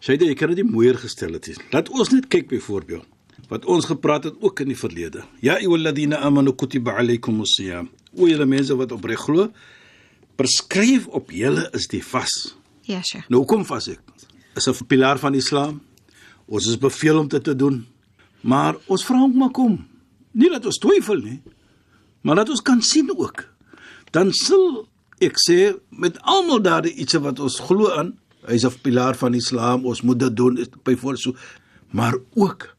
Sy 0.00 0.12
het 0.12 0.20
jy 0.22 0.34
kan 0.34 0.54
dit 0.54 0.70
mooier 0.70 0.94
gestel 0.98 1.32
het. 1.32 1.48
Laat 1.72 1.88
ons 1.88 2.10
net 2.10 2.28
kyk 2.28 2.48
byvoorbeeld 2.48 3.04
wat 3.48 3.64
ons 3.64 3.84
gepraat 3.86 4.24
het 4.24 4.34
ook 4.40 4.60
in 4.60 4.68
die 4.68 4.76
verlede. 4.76 5.22
Ja 5.40 5.54
ayyuhalladhina 5.54 6.16
amanu 6.20 6.52
kutiba 6.52 6.92
alaykumus 6.96 7.54
siyam. 7.54 7.88
O 8.16 8.26
julle 8.26 8.46
mense 8.46 8.74
wat 8.76 8.92
opreg 8.92 9.18
glo, 9.18 9.50
beskryf 10.36 11.06
op 11.06 11.30
julle 11.30 11.68
is 11.74 11.86
die 11.88 12.02
vas. 12.04 12.54
Ja, 12.86 13.00
sure. 13.02 13.24
Nou 13.28 13.44
kom 13.44 13.64
vas 13.64 13.88
ek. 13.88 14.00
Is 14.56 14.66
'n 14.68 14.86
pilaar 14.86 15.18
van 15.18 15.34
Islam. 15.34 15.80
Ons 16.46 16.66
is 16.70 16.78
beveel 16.78 17.18
om 17.18 17.28
dit 17.28 17.42
te 17.42 17.54
doen. 17.56 17.82
Maar 18.46 18.76
ons 18.86 19.04
vra 19.04 19.20
ook 19.24 19.34
maar 19.34 19.54
kom. 19.54 19.78
Nie 20.36 20.50
dat 20.52 20.66
ons 20.68 20.78
twyfel 20.78 21.22
nie, 21.22 21.40
maar 22.22 22.42
dat 22.42 22.50
ons 22.52 22.62
kan 22.62 22.82
sien 22.82 23.10
ook. 23.14 23.46
Dan 24.14 24.32
sal 24.36 24.84
ek 25.24 25.38
sê 25.40 25.72
met 25.90 26.18
almal 26.28 26.60
daardie 26.62 26.94
iets 27.00 27.16
wat 27.24 27.40
ons 27.40 27.58
glo 27.64 27.90
aan, 27.90 28.14
hy's 28.46 28.64
'n 28.64 28.80
pilaar 28.82 29.16
van 29.16 29.34
Islam, 29.34 29.86
ons 29.86 30.02
moet 30.02 30.18
dit 30.18 30.36
doen 30.36 30.54
byvoorbeeld 30.84 31.20
so, 31.22 31.34
maar 31.90 32.14
ook 32.34 32.76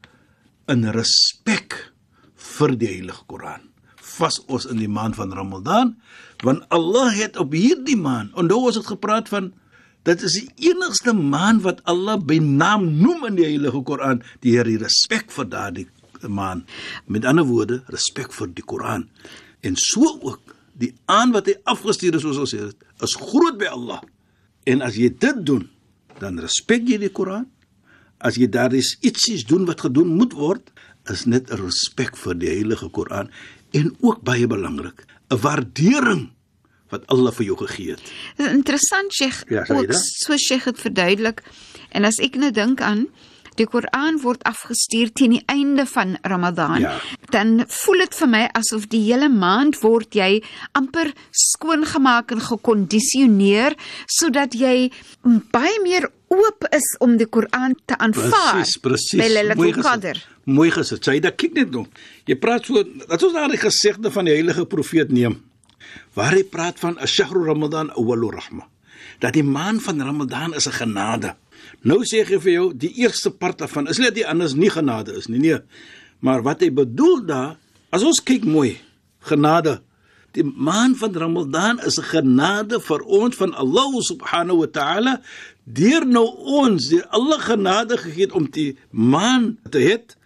in 0.68 0.84
respek 0.84 1.92
vir 2.34 2.76
die 2.76 2.88
heilige 2.88 3.24
Koran. 3.26 3.60
Vas 3.96 4.40
ons 4.46 4.66
in 4.66 4.78
die 4.78 4.88
maand 4.88 5.16
van 5.16 5.32
Ramadan, 5.32 5.96
want 6.44 6.64
Allah 6.68 7.12
het 7.12 7.36
op 7.36 7.52
hierdie 7.52 7.96
maand, 7.96 8.32
onthou 8.34 8.66
ons 8.66 8.76
het 8.76 8.86
gepraat 8.86 9.28
van 9.28 9.52
Dit 10.06 10.22
is 10.22 10.38
die 10.38 10.70
enigste 10.70 11.12
maand 11.12 11.62
wat 11.62 11.82
Allah 11.84 12.18
by 12.20 12.38
naam 12.38 12.86
noem 13.00 13.26
in 13.26 13.36
die 13.40 13.46
Heilige 13.48 13.82
Koran, 13.82 14.22
die 14.40 14.54
Here 14.56 14.68
die 14.68 14.78
respek 14.78 15.30
vir 15.30 15.48
daardie 15.50 15.88
maand. 16.22 16.68
Met 17.06 17.24
ander 17.24 17.46
woorde, 17.46 17.82
respek 17.88 18.32
vir 18.32 18.48
die 18.54 18.64
Koran. 18.64 19.08
En 19.62 19.76
so 19.76 20.18
ook 20.22 20.54
die 20.78 20.94
aan 21.06 21.32
wat 21.34 21.46
hy 21.46 21.58
afgestuur 21.64 22.14
het 22.14 22.22
soos 22.22 22.38
ons 22.38 22.54
sê, 22.54 22.70
is 23.02 23.18
groot 23.18 23.58
by 23.58 23.66
Allah. 23.74 24.00
En 24.66 24.82
as 24.82 24.96
jy 24.96 25.10
dit 25.10 25.44
doen, 25.46 25.68
dan 26.18 26.38
respek 26.38 26.86
jy 26.88 26.98
die 27.02 27.14
Koran. 27.14 27.48
as 28.18 28.38
jy 28.38 28.48
daar 28.50 28.74
is 28.74 28.96
ietsies 29.06 29.46
doen 29.46 29.66
wat 29.68 29.84
gedoen 29.86 30.16
moet 30.18 30.34
word, 30.34 30.70
is 31.10 31.24
net 31.26 31.50
'n 31.50 31.62
respek 31.62 32.16
vir 32.16 32.34
die 32.34 32.50
Heilige 32.50 32.90
Koran 32.90 33.30
en 33.72 33.96
ook 34.00 34.22
baie 34.22 34.46
belangrik, 34.46 35.06
'n 35.30 35.40
waardering 35.40 36.30
wat 36.90 37.06
Allah 37.12 37.32
vir 37.32 37.44
jou 37.46 37.56
gegee 37.66 37.90
het. 37.90 38.00
Dit 38.36 38.50
interessant 38.50 39.12
Sheikh, 39.12 39.44
Ja, 39.50 39.64
sê 39.64 39.74
jy 39.74 39.80
ook 39.82 39.86
dit? 39.92 39.96
so 40.24 40.36
Sheikh 40.36 40.64
het 40.64 40.78
verduidelik. 40.78 41.42
En 41.90 42.04
as 42.04 42.18
ek 42.20 42.36
nou 42.36 42.50
dink 42.50 42.80
aan 42.80 43.06
die 43.58 43.66
Koran 43.66 44.20
word 44.22 44.44
afgestuur 44.46 45.10
teen 45.18 45.30
die 45.34 45.42
einde 45.50 45.86
van 45.86 46.16
Ramadan, 46.22 46.80
Ja. 46.80 47.00
dan 47.30 47.64
voel 47.68 47.98
dit 47.98 48.14
vir 48.14 48.28
my 48.28 48.48
asof 48.54 48.86
die 48.88 49.00
hele 49.12 49.28
maand 49.28 49.80
word 49.82 50.14
jy 50.14 50.42
amper 50.78 51.12
skoongemaak 51.32 52.30
en 52.30 52.40
gekondisioneer 52.40 53.74
sodat 54.06 54.54
jy 54.54 54.90
baie 55.52 55.80
meer 55.82 56.06
oop 56.30 56.66
is 56.76 56.86
om 57.00 57.16
die 57.16 57.26
Koran 57.26 57.74
te 57.88 57.96
aanvaar. 57.98 58.54
Presies, 58.60 58.76
presies. 58.78 59.56
Mooi 59.56 59.72
gesê. 59.72 60.14
Mooi 60.44 60.70
gesê. 60.70 60.98
Saida, 61.02 61.30
kyk 61.32 61.54
net 61.54 61.70
nou. 61.72 61.86
Jy 62.28 62.36
praat 62.36 62.64
so 62.68 62.82
dat 62.84 63.22
ons 63.22 63.32
daardie 63.32 63.58
gesegde 63.58 64.10
van 64.12 64.24
die 64.28 64.34
heilige 64.34 64.66
profeet 64.66 65.10
neem. 65.10 65.38
Waar 66.14 66.32
hy 66.32 66.44
praat 66.44 66.78
van 66.78 66.98
ash-shahru 66.98 67.44
ramadan 67.44 67.90
awwalu 67.90 68.30
rahma. 68.30 68.66
Dat 69.18 69.32
die 69.32 69.44
maand 69.44 69.82
van 69.82 70.02
Ramadan 70.02 70.54
is 70.54 70.66
'n 70.66 70.72
genade. 70.72 71.34
Nou 71.82 72.02
sê 72.04 72.24
hy 72.26 72.38
vir 72.38 72.52
jou 72.52 72.72
die 72.74 72.92
eerste 73.02 73.30
part 73.30 73.58
daarvan 73.58 73.88
is 73.88 73.98
net 73.98 74.14
die 74.14 74.26
anders 74.26 74.54
nie 74.54 74.70
genade 74.70 75.14
is 75.16 75.26
nie. 75.26 75.38
Nee. 75.38 75.58
Maar 76.18 76.42
wat 76.42 76.60
hy 76.60 76.70
bedoel 76.74 77.26
daar, 77.26 77.56
as 77.90 78.02
ons 78.02 78.22
kyk 78.22 78.44
mooi, 78.44 78.80
genade. 79.20 79.80
Die 80.36 80.44
maand 80.44 80.98
van 80.98 81.14
Ramadan 81.14 81.80
is 81.80 81.98
'n 81.98 82.02
genade 82.02 82.80
vir 82.80 83.00
ons 83.02 83.36
van 83.36 83.54
Allah 83.54 83.92
subhanahu 84.00 84.58
wa 84.58 84.66
ta'ala 84.66 85.20
deur 85.64 86.06
nou 86.06 86.26
ons 86.62 86.88
die 86.88 87.02
alle 87.02 87.38
genade 87.38 87.96
gegee 87.96 88.24
het 88.26 88.32
om 88.32 88.50
die 88.50 88.76
maan 88.90 89.58
te 89.70 89.78
het. 89.78 90.16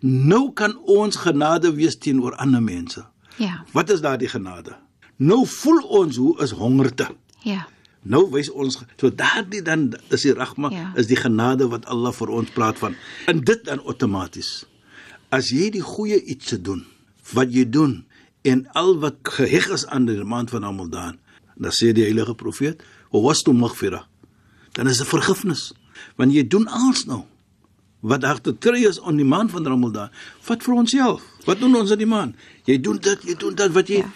Nou 0.00 0.52
kan 0.52 0.78
ons 0.78 1.16
genade 1.16 1.74
wees 1.74 1.98
teenoor 1.98 2.36
ander 2.36 2.62
mense. 2.62 3.06
Ja. 3.36 3.64
Wat 3.72 3.90
is 3.90 4.00
daardie 4.00 4.28
genade? 4.28 4.76
Nou 5.20 5.42
voel 5.46 5.82
ons 6.00 6.16
hoe 6.16 6.32
is 6.44 6.54
hongerte. 6.56 7.10
Ja. 7.44 7.66
Nou 8.08 8.22
wys 8.32 8.48
ons 8.50 8.78
so 8.96 9.10
daardie 9.12 9.60
dan 9.62 9.90
is 10.08 10.22
die 10.24 10.32
rahma 10.32 10.70
Ja. 10.72 10.92
is 10.96 11.06
die 11.10 11.18
genade 11.20 11.68
wat 11.68 11.84
Allah 11.92 12.12
vir 12.16 12.28
ons 12.32 12.50
praat 12.56 12.78
van. 12.80 12.94
En 13.28 13.40
dit 13.44 13.64
dan 13.64 13.82
outomaties. 13.84 14.64
As 15.28 15.50
jy 15.52 15.68
die 15.70 15.84
goeie 15.84 16.22
iets 16.24 16.46
te 16.46 16.60
doen, 16.60 16.86
wat 17.32 17.52
jy 17.52 17.66
doen 17.68 18.04
en 18.42 18.64
al 18.72 18.96
wat 19.02 19.20
geheg 19.36 19.68
is 19.76 19.84
aan 19.86 20.06
die 20.08 20.24
maand 20.24 20.50
van 20.50 20.64
Ramadan, 20.64 21.18
dan 21.60 21.70
sê 21.76 21.92
die 21.92 22.04
heilige 22.08 22.34
profeet, 22.34 22.80
"Wa 23.12 23.20
wastu 23.20 23.52
maghfira." 23.52 24.06
Dan 24.72 24.88
is 24.88 24.98
dit 24.98 25.06
vergifnis. 25.06 25.72
Want 26.16 26.32
jy 26.32 26.46
doen 26.48 26.66
alles 26.68 27.04
nou 27.04 27.24
wat 28.00 28.20
daar 28.20 28.40
te 28.40 28.54
kry 28.58 28.86
is 28.88 29.00
aan 29.00 29.16
die 29.16 29.24
maand 29.24 29.50
van 29.50 29.66
Ramadan. 29.66 30.08
Wat 30.46 30.62
vir 30.62 30.74
onsself? 30.74 31.22
Wat 31.44 31.58
doen 31.60 31.74
ons 31.76 31.90
aan 31.90 31.98
die 31.98 32.06
maand? 32.06 32.34
Jy 32.64 32.80
doen 32.80 32.96
dit, 32.96 33.22
jy 33.22 33.34
doen 33.34 33.54
dit 33.54 33.72
wat 33.72 33.88
jy 33.88 33.96
Ja. 33.98 34.08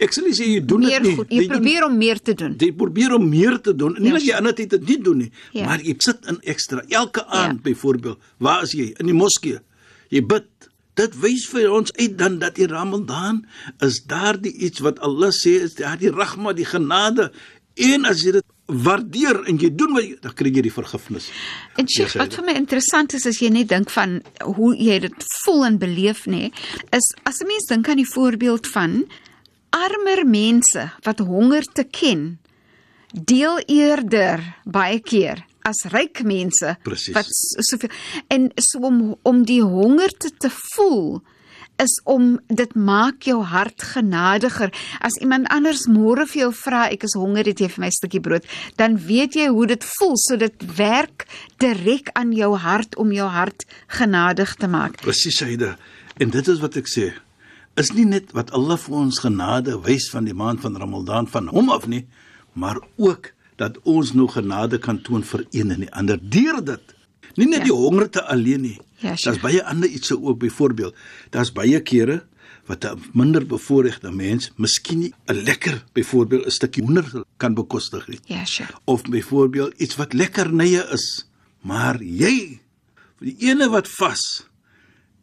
Ek 0.00 0.12
sê 0.14 0.22
sê 0.30 0.46
jy 0.46 0.60
doen 0.64 0.80
dit 0.80 1.02
nie. 1.02 1.14
goed. 1.16 1.26
Jy 1.30 1.38
doen- 1.46 1.48
probeer 1.56 1.84
om 1.84 1.96
meer 1.98 2.18
te 2.20 2.34
doen. 2.34 2.54
jy 2.58 2.72
probeer 2.72 3.14
om 3.14 3.28
meer 3.28 3.60
te 3.60 3.74
doen. 3.74 3.96
Nie 3.98 4.08
Ja, 4.08 4.12
dat 4.18 4.22
jy 4.26 4.32
ander 4.34 4.54
tyd 4.54 4.70
dit 4.70 4.86
nie 4.88 4.98
doen 5.02 5.18
nie, 5.18 5.30
Ja. 5.52 5.64
maar 5.66 5.80
jy 5.82 5.94
sit 5.98 6.18
in 6.26 6.38
ekstra. 6.42 6.82
Elke 6.88 7.24
aand 7.26 7.60
Ja. 7.64 7.70
byvoorbeeld, 7.72 8.18
waar 8.38 8.62
is 8.62 8.72
jy? 8.72 8.94
In 8.98 9.06
die 9.06 9.14
moskee. 9.14 9.58
Jy 10.10 10.22
bid. 10.26 10.44
Dit 10.94 11.14
wys 11.20 11.46
vir 11.46 11.70
ons 11.70 11.92
uit 11.92 12.18
dan 12.18 12.38
dat 12.38 12.54
die 12.56 12.66
Ramadan 12.66 13.46
is 13.80 14.00
daardie 14.04 14.52
iets 14.52 14.80
wat 14.80 14.98
Allah 14.98 15.30
sê 15.30 15.60
is 15.62 15.74
daardie 15.74 16.10
rahma, 16.10 16.52
die 16.52 16.64
genade. 16.64 17.30
En 17.76 18.04
as 18.04 18.22
jy 18.24 18.32
dit 18.32 18.44
waardeer 18.66 19.44
en 19.46 19.56
jy 19.58 19.70
doen 19.74 19.92
wat 19.94 20.02
jy, 20.04 20.16
dan 20.20 20.32
kry 20.34 20.50
jy 20.50 20.62
die 20.62 20.72
vergifnis. 20.72 21.30
En 21.76 21.86
Sheikh, 21.88 22.12
Ja, 22.14 22.18
wat 22.24 22.34
vir 22.34 22.44
my 22.44 22.52
interessant 22.52 23.14
is 23.14 23.26
as 23.26 23.38
jy 23.38 23.48
net 23.50 23.68
dink 23.68 23.90
van 23.90 24.22
hoe 24.44 24.74
jy 24.76 24.98
dit 24.98 25.24
voel 25.44 25.64
en 25.64 25.78
beleef 25.78 26.26
nê, 26.26 26.50
is 26.92 27.14
as 27.24 27.40
'n 27.40 27.46
mens 27.46 27.66
dink 27.68 27.88
aan 27.88 27.96
die 27.96 28.12
voorbeeld 28.14 28.66
van 28.66 29.04
armer 29.70 30.26
mense 30.26 30.90
wat 31.04 31.18
honger 31.18 31.64
te 31.72 31.84
ken, 31.84 32.38
deel 33.12 33.58
eerder 33.66 34.42
baie 34.64 35.00
keer 35.00 35.44
as 35.68 35.84
ryk 35.92 36.22
mense 36.24 36.76
Presies. 36.82 37.14
wat 37.14 37.28
soveel 37.68 37.90
en 38.32 38.50
so 38.56 38.84
om 38.88 39.16
om 39.28 39.42
die 39.44 39.62
honger 39.62 40.12
te, 40.16 40.30
te 40.30 40.50
voel 40.50 41.20
is 41.78 41.94
om 42.10 42.38
dit 42.50 42.72
maak 42.74 43.22
jou 43.28 43.38
hart 43.46 43.82
genadiger. 43.92 44.72
As 44.98 45.14
iemand 45.22 45.46
anders 45.54 45.84
môre 45.86 46.26
vir 46.26 46.40
jou 46.40 46.50
vra 46.64 46.88
ek 46.90 47.06
is 47.06 47.14
honger, 47.14 47.46
het 47.46 47.62
jy 47.62 47.68
vir 47.70 47.84
my 47.84 47.90
'n 47.90 47.98
stukkie 47.98 48.20
brood, 48.20 48.44
dan 48.76 48.98
weet 48.98 49.34
jy 49.38 49.46
hoe 49.46 49.66
dit 49.66 49.84
voel. 49.84 50.16
So 50.16 50.36
dit 50.36 50.58
werk 50.76 51.26
direk 51.58 52.10
aan 52.14 52.32
jou 52.32 52.56
hart 52.56 52.96
om 52.96 53.12
jou 53.12 53.28
hart 53.28 53.64
genadig 53.86 54.54
te 54.56 54.66
maak. 54.66 55.00
Presies, 55.00 55.36
Saida. 55.36 55.78
En 56.18 56.30
dit 56.30 56.48
is 56.48 56.58
wat 56.58 56.76
ek 56.76 56.86
sê. 56.86 57.14
Is 57.78 57.92
nie 57.94 58.04
net 58.04 58.32
wat 58.32 58.50
Allah 58.56 58.76
vir 58.78 58.94
ons 58.94 59.18
genade 59.18 59.76
wys 59.84 60.10
van 60.10 60.24
die 60.24 60.34
maand 60.34 60.60
van 60.60 60.76
Ramadan 60.76 61.26
van 61.28 61.48
hom 61.48 61.70
af 61.70 61.86
nie, 61.86 62.06
maar 62.54 62.78
ook 62.96 63.32
dat 63.56 63.78
ons 63.84 64.12
nou 64.14 64.28
genade 64.28 64.78
kan 64.78 65.00
toon 65.02 65.22
vir 65.22 65.44
een 65.50 65.70
en 65.70 65.80
die 65.80 65.92
ander 65.92 66.18
deur 66.22 66.64
dit. 66.64 66.94
Nie 67.36 67.46
net 67.46 67.58
Ja. 67.58 67.64
die 67.64 67.72
hongerte 67.72 68.22
alleen 68.26 68.60
nie. 68.60 68.78
Ja, 68.98 69.16
sure. 69.16 69.30
Daar's 69.30 69.42
baie 69.42 69.64
ander 69.64 69.88
iets 69.88 70.12
ook 70.12 70.38
byvoorbeeld. 70.38 70.94
Daar's 71.30 71.52
baie 71.52 71.80
kere 71.82 72.24
wat 72.66 72.84
'n 72.84 72.98
minder 73.14 73.46
bevoorregte 73.46 74.10
mens 74.10 74.50
miskien 74.56 74.98
nie 74.98 75.12
'n 75.28 75.34
lekker 75.44 75.84
byvoorbeeld 75.94 76.46
'n 76.46 76.50
stukkie 76.50 76.82
hoender 76.82 77.24
kan 77.36 77.54
bekostig 77.54 78.08
nie 78.08 78.18
Ja, 78.26 78.44
sure. 78.44 78.68
of 78.84 79.02
byvoorbeeld 79.02 79.74
iets 79.80 79.96
wat 79.96 80.12
lekkernye 80.12 80.88
is, 80.92 81.26
maar 81.62 82.02
jy 82.02 82.60
die 83.20 83.36
ene 83.38 83.68
wat 83.68 83.88
vas 83.88 84.46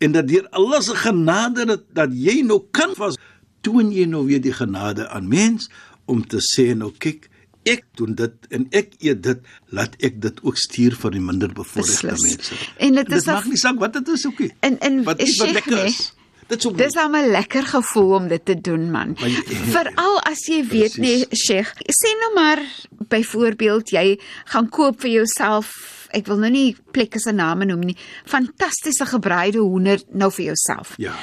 en 0.05 0.13
dat 0.15 0.27
deur 0.29 0.45
Allah 0.53 0.81
se 0.85 0.95
genade 1.01 1.65
dat, 1.65 1.85
dat 1.97 2.13
jy 2.13 2.41
nou 2.45 2.59
kan 2.75 2.93
vas, 2.97 3.17
toon 3.65 3.89
jy 3.95 4.05
nou 4.09 4.25
weer 4.29 4.41
die 4.43 4.53
genade 4.53 5.07
aan 5.09 5.27
mens 5.31 5.69
om 6.05 6.21
te 6.21 6.37
sê 6.45 6.71
nou 6.77 6.91
kyk 7.01 7.29
ek 7.65 7.81
doen 7.97 8.11
dit 8.13 8.33
en 8.53 8.67
ek 8.77 8.91
eet 9.01 9.23
dit 9.25 9.39
laat 9.73 9.95
ek 10.05 10.19
dit 10.21 10.41
ook 10.45 10.57
stuur 10.61 10.93
vir 11.01 11.15
die 11.15 11.21
minder 11.23 11.49
bevoorregte 11.49 12.11
mense. 12.13 12.53
En 12.77 12.93
dit 12.99 13.09
is 13.09 13.23
dit 13.23 13.25
maak 13.31 13.41
af- 13.41 13.47
nie 13.49 13.57
saak 13.57 13.79
wat 13.81 13.93
dit 13.97 14.11
is 14.13 14.25
ookie. 14.29 14.51
En- 14.61 14.77
en 14.85 15.01
wat 15.07 15.21
iets 15.21 15.39
wat 15.41 15.49
Sheikh, 15.49 15.65
lekker 15.65 15.75
nee. 15.81 15.89
is. 15.95 16.13
Dit 16.47 16.59
is 16.61 16.67
ook 16.69 16.77
Dis 16.77 16.93
al 17.01 17.09
'n 17.09 17.31
lekker 17.33 17.63
gevoel 17.65 18.13
om 18.19 18.27
dit 18.27 18.45
te 18.45 18.53
doen 18.61 18.91
man. 18.91 19.15
Veral 19.73 20.19
as 20.29 20.45
jy 20.45 20.61
weet 20.69 20.97
nee, 21.01 21.25
Sheikh, 21.33 21.73
sê 21.89 22.11
nou 22.21 22.33
maar 22.35 22.61
byvoorbeeld 23.09 23.89
jy 23.89 24.19
gaan 24.53 24.69
koop 24.69 25.01
vir 25.01 25.09
jouself 25.11 26.04
Ek 26.15 26.27
wil 26.31 26.37
nou 26.39 26.49
nie 26.53 26.75
plekke 26.95 27.19
se 27.19 27.31
name 27.35 27.65
noem 27.67 27.83
nie. 27.91 27.97
Fantastiese 28.25 29.05
gebraaide 29.09 29.59
hoender 29.59 29.99
nou 30.15 30.31
vir 30.31 30.45
jouself. 30.53 30.93
Ja. 31.01 31.13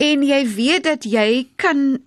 En 0.00 0.22
jy 0.24 0.42
weet 0.54 0.84
dat 0.88 1.04
jy 1.04 1.48
kan 1.60 1.98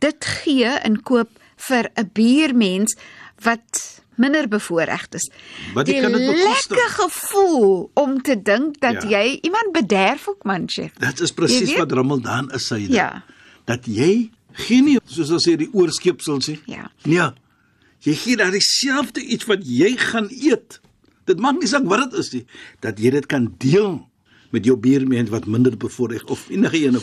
dit 0.00 0.24
gee 0.24 0.64
en 0.84 0.96
koop 1.02 1.28
vir 1.68 1.90
'n 1.96 2.10
buurmens 2.14 2.96
wat 3.44 4.00
minder 4.16 4.48
bevoorreg 4.48 5.06
is. 5.16 5.30
Wat 5.74 5.86
jy 5.88 6.00
kan 6.00 6.12
dit 6.12 6.26
bekostig. 6.26 6.76
lekker 6.76 6.90
gevoel 7.04 7.90
om 7.94 8.22
te 8.22 8.42
dink 8.42 8.80
dat 8.80 9.02
Ja. 9.02 9.08
jy 9.08 9.38
iemand 9.42 9.72
bederf 9.72 10.28
ook 10.28 10.44
man, 10.44 10.68
Sheikh. 10.68 10.94
Dit 10.98 11.20
is 11.20 11.28
Jy 11.28 11.34
presies 11.34 11.76
wat 11.76 11.92
Ramadan 11.92 12.50
is, 12.52 12.66
Saida. 12.66 12.92
Ja. 12.94 13.24
Dat 13.64 13.84
jy 13.86 14.30
gee 14.52 14.82
nie 14.82 14.98
soos 15.06 15.30
ons 15.30 15.48
sê 15.48 15.56
die 15.56 15.70
oorskepsel 15.72 16.40
sê. 16.40 16.58
Ja. 16.66 16.90
Nee. 17.04 17.30
Jy 18.00 18.14
gee 18.14 18.36
daar 18.36 18.50
dieselfde 18.50 19.20
iets 19.20 19.44
wat 19.46 19.58
jy 19.62 19.96
gaan 19.96 20.28
eet. 20.30 20.80
Dit 21.28 21.40
maak 21.40 21.58
nie 21.60 21.68
saak 21.68 21.84
wat 21.88 22.10
dit 22.10 22.18
is 22.20 22.30
nie, 22.32 22.44
dat 22.80 22.98
jy 22.98 23.10
dit 23.10 23.26
kan 23.30 23.48
deel 23.62 23.98
met 24.50 24.64
jou 24.66 24.76
buurmens 24.76 25.30
wat 25.30 25.46
minder 25.46 25.76
bevoorreg 25.76 26.24
of 26.32 26.48
enige 26.50 26.80
een. 26.86 26.98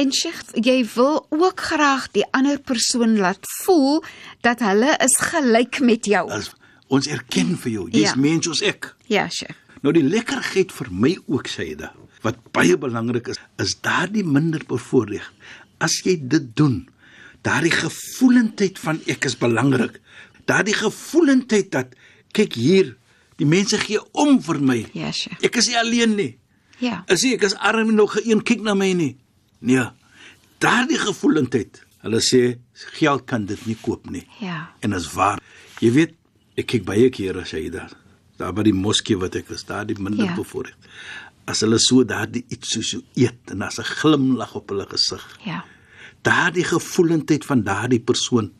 En 0.00 0.12
Sheikh, 0.12 0.42
jy 0.54 0.84
wil 0.94 1.26
ook 1.30 1.60
graag 1.60 2.10
die 2.12 2.24
ander 2.36 2.58
persoon 2.60 3.16
laat 3.18 3.38
voel 3.64 4.02
dat 4.44 4.60
hulle 4.64 4.96
is 5.04 5.16
gelyk 5.30 5.80
met 5.80 6.04
jou. 6.08 6.26
As 6.30 6.50
ons 6.88 7.06
erken 7.08 7.56
vir 7.56 7.72
jou, 7.72 7.88
jy's 7.90 8.10
Ja. 8.12 8.16
mens 8.16 8.44
soos 8.44 8.62
ek. 8.62 8.94
Ja, 9.06 9.28
Sheikh. 9.28 9.56
Nou 9.82 9.92
die 9.96 10.02
lekkerheid 10.04 10.72
vir 10.72 10.88
my 10.90 11.16
ook 11.26 11.46
Saida, 11.48 11.92
wat 12.22 12.36
baie 12.52 12.76
belangrik 12.76 13.28
is, 13.28 13.38
is 13.58 13.76
daardie 13.80 14.24
minder 14.24 14.60
bevoorreg. 14.68 15.32
As 15.80 16.02
jy 16.04 16.18
dit 16.20 16.50
doen, 16.56 16.88
daardie 17.42 17.70
gevoelendheid 17.72 18.78
van 18.78 19.00
ek 19.06 19.24
is 19.24 19.36
belangrik. 19.38 20.00
Daardie 20.44 20.74
gevoelendheid 20.74 21.70
dat 21.72 21.94
kyk 22.32 22.52
hier, 22.54 22.96
die 23.40 23.48
mense 23.48 23.78
gee 23.80 24.00
om 24.20 24.36
vir 24.44 24.60
my. 24.60 24.78
Ja, 24.96 25.10
Sheikh. 25.16 25.40
Ek 25.46 25.56
is 25.60 25.68
nie 25.70 25.78
alleen 25.80 26.14
nie. 26.18 26.30
Ja. 26.80 27.02
Is 27.12 27.24
nie 27.24 27.34
ek 27.38 27.46
is 27.48 27.56
arm 27.56 27.88
en 27.88 27.96
nog 27.98 28.16
een 28.20 28.42
kyk 28.44 28.62
na 28.66 28.74
my 28.76 28.92
nie. 28.96 29.14
Nee. 29.60 29.86
Daardie 30.60 30.98
gevoelendheid. 31.00 31.80
Hulle 32.04 32.20
sê 32.24 32.58
geld 32.96 33.26
kan 33.28 33.44
dit 33.48 33.60
nie 33.68 33.76
koop 33.80 34.08
nie. 34.12 34.22
Ja. 34.40 34.70
En 34.84 34.92
is 34.96 35.08
waar. 35.12 35.40
Jy 35.80 35.90
weet, 35.96 36.14
ek 36.60 36.66
kyk 36.72 36.84
baie 36.88 37.08
kere 37.12 37.42
as 37.44 37.52
jy 37.56 37.68
daar 37.72 37.96
daar 38.40 38.54
by 38.56 38.62
die 38.64 38.72
moskee 38.72 39.18
wat 39.20 39.34
ek 39.36 39.50
is, 39.52 39.66
daar 39.68 39.84
die 39.84 39.96
minder 40.00 40.24
Ja. 40.24 40.30
ja. 40.30 40.36
bevoorreg. 40.36 40.76
As 41.46 41.60
hulle 41.60 41.76
so 41.78 42.04
daardie 42.04 42.44
iets 42.48 42.70
soos 42.72 42.88
so 42.94 43.02
eet 43.14 43.50
en 43.52 43.62
as 43.62 43.78
'n 43.78 43.84
glimlag 43.84 44.54
op 44.56 44.68
hulle 44.70 44.86
gesig. 44.88 45.20
Ja. 45.44 45.64
Daardie 46.22 46.64
gevoelendheid 46.64 47.44
van 47.44 47.62
daardie 47.62 48.00
persoon. 48.00 48.52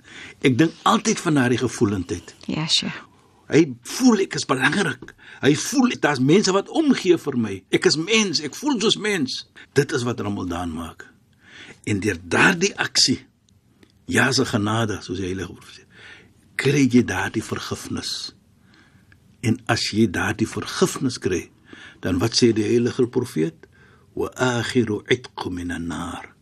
Ek 0.42 0.58
dink 0.58 0.72
altyd 0.82 1.18
van 1.20 1.34
daardie 1.34 1.58
gevoelendheid. 1.58 2.34
Ja, 2.46 2.66
Sheikh. 2.66 3.08
Hy 3.50 3.64
voel 3.96 4.24
ek 4.26 4.36
is 4.38 4.46
belangrik. 4.46 5.10
Hy 5.42 5.54
voel 5.58 5.96
daar's 5.98 6.22
mense 6.22 6.52
wat 6.54 6.70
omgee 6.70 7.18
vir 7.18 7.38
my. 7.38 7.56
Ek 7.74 7.88
is 7.90 7.98
mens, 7.98 8.42
ek 8.46 8.54
voel 8.54 8.78
soos 8.82 8.98
mens. 9.00 9.42
Dit 9.74 9.92
is 9.96 10.06
wat 10.06 10.22
Ramadan 10.22 10.70
maak. 10.70 11.08
En 11.88 11.98
deur 12.02 12.18
daardie 12.22 12.72
aksie 12.78 13.18
ja 14.10 14.30
se 14.32 14.44
genade, 14.44 14.98
soos 15.02 15.20
die 15.20 15.28
Heilige 15.28 15.54
Profeet, 15.54 15.86
kry 16.60 16.84
jy 16.90 17.02
daardie 17.06 17.44
vergifnis. 17.44 18.32
En 19.46 19.56
as 19.70 19.86
jy 19.94 20.08
daardie 20.12 20.48
vergifnis 20.50 21.18
kry, 21.22 21.44
dan 22.04 22.18
wat 22.20 22.36
sê 22.36 22.50
die 22.56 22.66
Heilige 22.66 23.06
Profeet? 23.08 23.66
Wa 24.18 24.28
akhiru 24.34 25.00
itq 25.08 25.46
min 25.54 25.70
an-nar. 25.70 26.32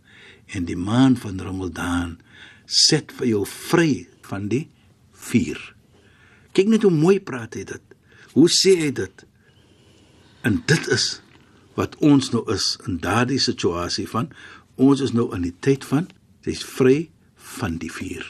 En 0.57 0.65
die 0.65 0.79
maand 0.79 1.21
van 1.21 1.41
Ramadan 1.45 2.17
set 2.65 3.13
vir 3.19 3.35
jou 3.35 3.43
vry 3.49 4.07
van 4.25 4.49
die 4.49 4.65
vuur. 5.29 5.61
Kyk 6.53 6.69
net 6.69 6.83
hoe 6.83 6.91
mooi 6.91 7.21
praat 7.21 7.55
hy 7.55 7.65
dit. 7.65 7.83
Hoe 8.33 8.49
sê 8.49 8.77
hy 8.81 8.91
dit? 8.93 9.25
En 10.43 10.63
dit 10.67 10.89
is 10.89 11.21
wat 11.75 11.97
ons 12.03 12.31
nou 12.33 12.45
is 12.53 12.77
in 12.87 12.99
daardie 12.99 13.39
situasie 13.41 14.09
van 14.09 14.31
ons 14.77 15.01
is 15.01 15.13
nou 15.13 15.35
in 15.35 15.43
die 15.43 15.55
tyd 15.61 15.85
van 15.85 16.09
jy's 16.47 16.63
vry 16.65 17.09
van 17.59 17.79
die 17.79 17.91
vuur. 17.93 18.27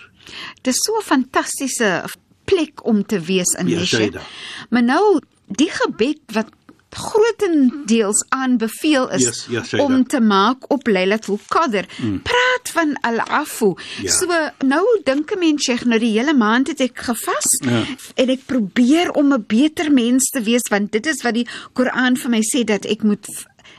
Dis 0.63 0.77
so 0.85 0.93
'n 0.99 1.03
fantastiese 1.05 2.05
plek 2.45 2.85
om 2.87 3.03
te 3.07 3.21
wees 3.21 3.53
in 3.59 3.69
Ja, 3.69 3.79
Neshe. 3.79 3.97
Shaida. 3.97 4.23
maar 4.71 4.83
nou 4.83 5.21
die 5.47 5.71
gebed 5.71 6.21
wat 6.33 6.49
grootendeels 6.91 8.25
aanbeveel 8.29 9.11
is 9.11 9.23
Yes, 9.23 9.47
ja, 9.51 9.63
Shaida. 9.65 9.85
om 9.85 10.07
te 10.07 10.21
maak 10.21 10.71
op 10.73 10.87
Lailatul 10.87 11.39
Qadr. 11.49 11.85
Mm. 12.03 12.23
Praat 12.23 12.48
van 12.71 12.97
al-afu. 13.01 13.75
Ja. 14.03 14.11
So 14.11 14.27
nou 14.67 14.85
dink 15.05 15.33
'n 15.33 15.39
mens 15.39 15.65
Sheikh, 15.65 15.85
nou 15.85 15.99
die 15.99 16.13
hele 16.19 16.35
maand 16.35 16.69
het 16.69 16.81
ek 16.81 16.99
gevas 16.99 17.49
Ja. 17.65 17.85
en 18.15 18.29
ek 18.29 18.47
probeer 18.47 19.11
om 19.13 19.33
'n 19.33 19.45
beter 19.47 19.93
mens 19.93 20.31
te 20.31 20.41
wees 20.43 20.69
want 20.71 20.93
dit 20.93 21.07
is 21.07 21.23
wat 21.23 21.35
die 21.35 21.47
Koran 21.73 22.17
vir 22.17 22.31
my 22.31 22.41
sê 22.43 22.65
dat 22.65 22.85
ek 22.85 23.03
moet 23.03 23.27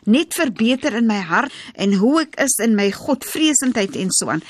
net 0.05 0.33
verbeter 0.33 0.93
in 0.95 1.05
my 1.05 1.19
hart 1.19 1.51
en 1.75 1.93
hoe 1.93 2.21
ek 2.21 2.35
is 2.39 2.57
in 2.63 2.75
my 2.75 2.91
godvreesendheid 2.91 3.95
en 3.95 4.11
so 4.11 4.29
aan. 4.29 4.41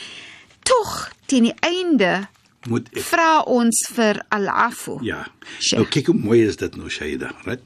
Tog 0.63 1.11
teen 1.25 1.43
die 1.43 1.55
einde 1.59 2.27
Moet 2.67 2.89
ek 2.91 3.03
vra 3.03 3.41
ons 3.47 3.87
vir 3.93 4.19
al-afu. 4.29 4.97
Ja. 5.01 5.25
Sure. 5.59 5.81
Nou 5.81 5.89
kyk 5.89 6.05
hoe 6.11 6.15
mooi 6.15 6.41
is 6.45 6.55
dit 6.59 6.75
nou 6.75 6.89
Shaida, 6.89 7.31
right? 7.45 7.61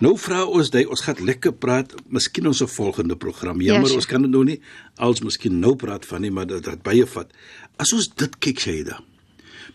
Nou 0.00 0.14
vra 0.16 0.46
ons 0.48 0.70
jy 0.72 0.86
ons 0.88 1.02
gaan 1.04 1.18
lekker 1.28 1.52
praat, 1.52 1.92
miskien 2.08 2.46
ons 2.46 2.62
'n 2.62 2.66
volgende 2.66 3.16
program. 3.16 3.60
Jammer, 3.60 3.86
sure. 3.86 3.98
ons 4.00 4.06
kan 4.06 4.22
dit 4.22 4.30
nou 4.30 4.44
nie 4.44 4.60
als 4.96 5.20
miskien 5.20 5.60
nou 5.60 5.76
praat 5.76 6.06
van 6.06 6.20
nie, 6.20 6.30
maar 6.30 6.46
dit 6.46 6.64
het 6.64 6.82
baie 6.82 7.06
vat. 7.06 7.28
As 7.76 7.92
ons 7.92 8.08
dit 8.08 8.38
kyk 8.38 8.58
Shaida. 8.58 9.00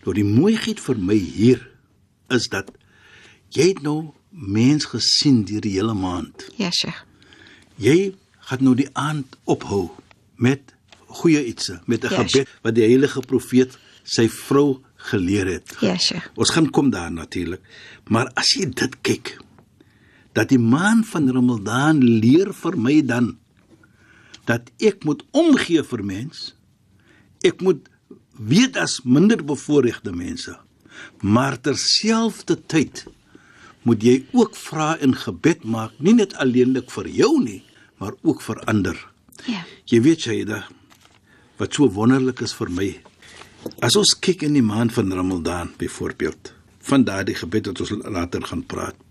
Nou 0.04 0.14
die 0.14 0.24
mooiheid 0.24 0.80
vir 0.80 0.98
my 0.98 1.14
hier 1.14 1.70
is 2.28 2.48
dat 2.48 2.70
jy 3.54 3.68
het 3.68 3.82
nou 3.82 4.12
mens 4.30 4.84
gesien 4.84 5.44
deur 5.44 5.60
die 5.60 5.76
hele 5.78 5.94
maand. 5.94 6.48
Ja, 6.56 6.70
Sheikh. 6.70 7.04
Jy 7.76 8.14
gaan 8.48 8.64
nou 8.64 8.74
die 8.74 8.88
aand 8.92 9.36
ophou 9.44 9.90
met 10.36 10.74
goeie 11.06 11.44
ietsie, 11.46 11.78
met 11.86 12.04
'n 12.04 12.10
Ja, 12.10 12.24
gebed 12.24 12.48
wat 12.62 12.74
die 12.74 12.84
heilige 12.84 13.20
profeet 13.20 13.78
sy 14.02 14.28
vrou 14.28 14.82
geleer 14.96 15.46
het. 15.46 15.76
Ja, 15.80 15.96
Sheikh. 15.96 16.30
Ons 16.34 16.50
gaan 16.50 16.70
kom 16.70 16.90
daar 16.90 17.12
natuurlik. 17.12 17.60
Maar 18.08 18.30
as 18.34 18.50
jy 18.54 18.70
dit 18.70 19.00
kyk, 19.02 19.38
dat 20.36 20.52
die 20.52 20.60
maand 20.60 21.06
van 21.08 21.30
Ramadan 21.32 22.02
leer 22.04 22.52
vir 22.52 22.76
my 22.76 23.00
dan 23.00 23.34
dat 24.46 24.68
ek 24.84 25.02
moet 25.08 25.24
omgee 25.34 25.82
vir 25.82 26.02
mens. 26.06 26.52
Ek 27.42 27.62
moet 27.64 27.88
weet 28.36 28.76
as 28.78 29.00
minder 29.02 29.40
bevoorregte 29.42 30.12
mense. 30.14 30.54
Maar 31.24 31.58
terselfdertyd 31.60 33.06
moet 33.86 34.02
jy 34.02 34.16
ook 34.34 34.56
vra 34.58 34.94
en 35.02 35.14
gebed 35.14 35.64
maak, 35.64 35.94
nie 36.02 36.16
net 36.18 36.34
alleenlik 36.42 36.90
vir 36.90 37.08
jou 37.10 37.32
nie, 37.42 37.62
maar 38.02 38.16
ook 38.26 38.42
vir 38.42 38.60
ander. 38.70 38.98
Ja. 39.46 39.62
Jy 39.86 40.00
weet 40.02 40.26
Shaida, 40.26 40.64
wat 41.60 41.76
so 41.78 41.88
wonderlik 41.94 42.42
is 42.42 42.54
vir 42.58 42.72
my. 42.74 42.88
As 43.82 43.96
ons 43.98 44.14
kyk 44.18 44.46
in 44.46 44.58
die 44.58 44.64
maand 44.64 44.94
van 44.94 45.14
Ramadan 45.14 45.72
byvoorbeeld, 45.78 46.52
van 46.86 47.06
daardie 47.06 47.38
gebed 47.38 47.70
wat 47.70 47.82
ons 47.82 47.94
later 48.04 48.46
gaan 48.46 48.66
praat. 48.66 49.05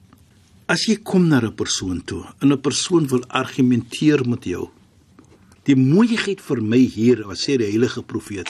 As 0.66 0.88
jy 0.90 0.96
kom 0.98 1.28
na 1.30 1.38
'n 1.38 1.54
persoon 1.54 2.02
toe 2.02 2.26
en 2.42 2.52
'n 2.52 2.62
persoon 2.62 3.08
wil 3.08 3.24
argumenteer 3.30 4.28
met 4.28 4.44
jou. 4.46 4.70
Die 5.66 5.76
mooiheid 5.76 6.42
vir 6.42 6.62
my 6.62 6.78
hier, 6.78 7.24
wat 7.28 7.38
sê 7.38 7.58
die 7.58 7.70
heilige 7.70 8.02
profeet, 8.02 8.50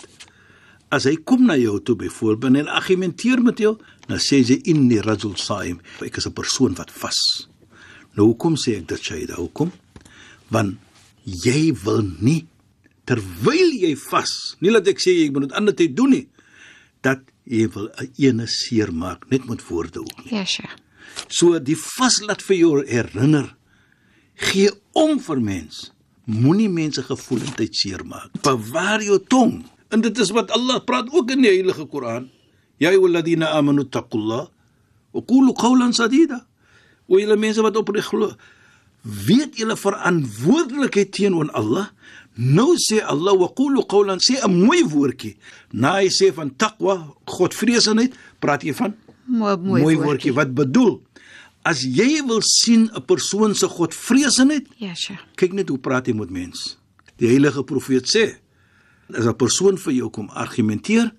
as 0.92 1.04
hy 1.04 1.16
kom 1.18 1.46
na 1.46 1.56
jou 1.56 1.80
toe 1.84 1.96
byvoorbeeld 1.96 2.56
en 2.56 2.68
argumenteer 2.68 3.42
met 3.44 3.58
jou, 3.58 3.78
dan 4.08 4.18
sê 4.18 4.44
hy 4.44 4.62
inni 4.64 5.00
rajul 5.00 5.36
saim, 5.36 5.80
ek 6.02 6.18
is 6.18 6.28
'n 6.28 6.34
persoon 6.34 6.74
wat 6.76 6.92
vas. 6.92 7.50
Nou 8.16 8.28
hoekom 8.28 8.56
sê 8.56 8.78
ek 8.78 8.88
dit 8.88 9.02
Shaida? 9.02 9.36
Hoekom? 9.36 9.72
Want 10.50 10.78
jy 11.26 11.74
wil 11.84 12.02
nie 12.20 12.48
terwyl 13.06 13.72
jy 13.74 13.96
vas, 13.96 14.56
nie 14.62 14.72
dat 14.72 14.88
ek 14.88 15.00
sê 15.00 15.12
jy 15.12 15.32
moet 15.32 15.50
dit 15.50 15.54
ander 15.54 15.76
tyd 15.76 15.96
doen 15.96 16.10
nie, 16.10 16.28
dat 17.02 17.20
jy 17.46 17.68
wil 17.68 17.90
'n 18.00 18.10
ene 18.18 18.48
seer 18.48 18.94
maak 18.94 19.30
net 19.30 19.46
met 19.48 19.68
woorde 19.68 20.00
ook. 20.00 20.30
Ja, 20.32 20.46
Sheikh. 20.46 20.85
So 21.28 21.60
die 21.60 21.78
vas 21.78 22.22
laat 22.22 22.42
vir 22.46 22.58
jou 22.58 22.86
herinner. 22.86 23.56
Gee 24.36 24.72
om 24.94 25.20
vir 25.20 25.42
mens. 25.42 25.92
Moenie 26.26 26.70
mense 26.70 27.04
gevoelendheid 27.06 27.76
seermaak. 27.76 28.32
Bewaar 28.44 29.04
jou 29.04 29.20
tong. 29.30 29.64
En 29.94 30.02
dit 30.02 30.18
is 30.18 30.32
wat 30.34 30.52
Allah 30.52 30.82
praat 30.84 31.12
ook 31.14 31.32
in 31.32 31.46
die 31.46 31.54
Heilige 31.54 31.86
Koran. 31.86 32.30
Ya 32.82 32.92
ayyuhalladhina 32.92 33.54
amanu 33.56 33.86
taqullah 33.88 34.48
wa 35.16 35.22
qulu 35.22 35.54
qawlan 35.56 35.94
sadida. 35.96 36.42
O 37.08 37.20
julle 37.22 37.38
mense 37.40 37.62
wat 37.64 37.78
opreg 37.78 38.08
glo, 38.10 38.34
weet 39.06 39.56
julle 39.60 39.78
verantwoordelikheid 39.78 41.14
teenoor 41.16 41.52
Allah. 41.56 41.92
Nou 42.36 42.76
sê 42.82 43.00
Allah 43.06 43.38
wa 43.38 43.48
qulu 43.56 43.86
qawlan 43.88 44.20
sê 44.20 44.42
'n 44.44 44.52
mooi 44.66 44.84
woordjie. 44.84 45.38
Na 45.72 46.02
hy 46.02 46.10
sê 46.10 46.34
van 46.34 46.52
taqwa, 46.58 47.16
godvreesenheid, 47.26 48.12
praat 48.42 48.64
jy 48.64 48.74
van 48.74 48.94
Mooi 49.26 49.58
mooi, 49.58 49.82
mooi 49.82 49.96
woordjie 49.98 50.34
wat 50.38 50.54
bedoel 50.54 51.00
as 51.66 51.82
jy 51.82 52.22
wil 52.28 52.42
sien 52.46 52.90
'n 52.94 53.06
persoon 53.06 53.56
se 53.56 53.68
godvreesenheid 53.68 54.68
Ja, 54.78 54.94
Sheikh. 54.94 55.20
kyk 55.36 55.54
net 55.54 55.70
hoe 55.70 55.80
praat 55.80 56.06
hy 56.06 56.14
met 56.14 56.30
mens. 56.30 56.78
Die 57.18 57.28
heilige 57.28 57.64
profeet 57.64 58.06
sê 58.06 58.38
as 59.14 59.26
'n 59.26 59.36
persoon 59.36 59.78
vir 59.78 59.94
jou 59.94 60.10
kom 60.10 60.30
argumenteer 60.30 61.12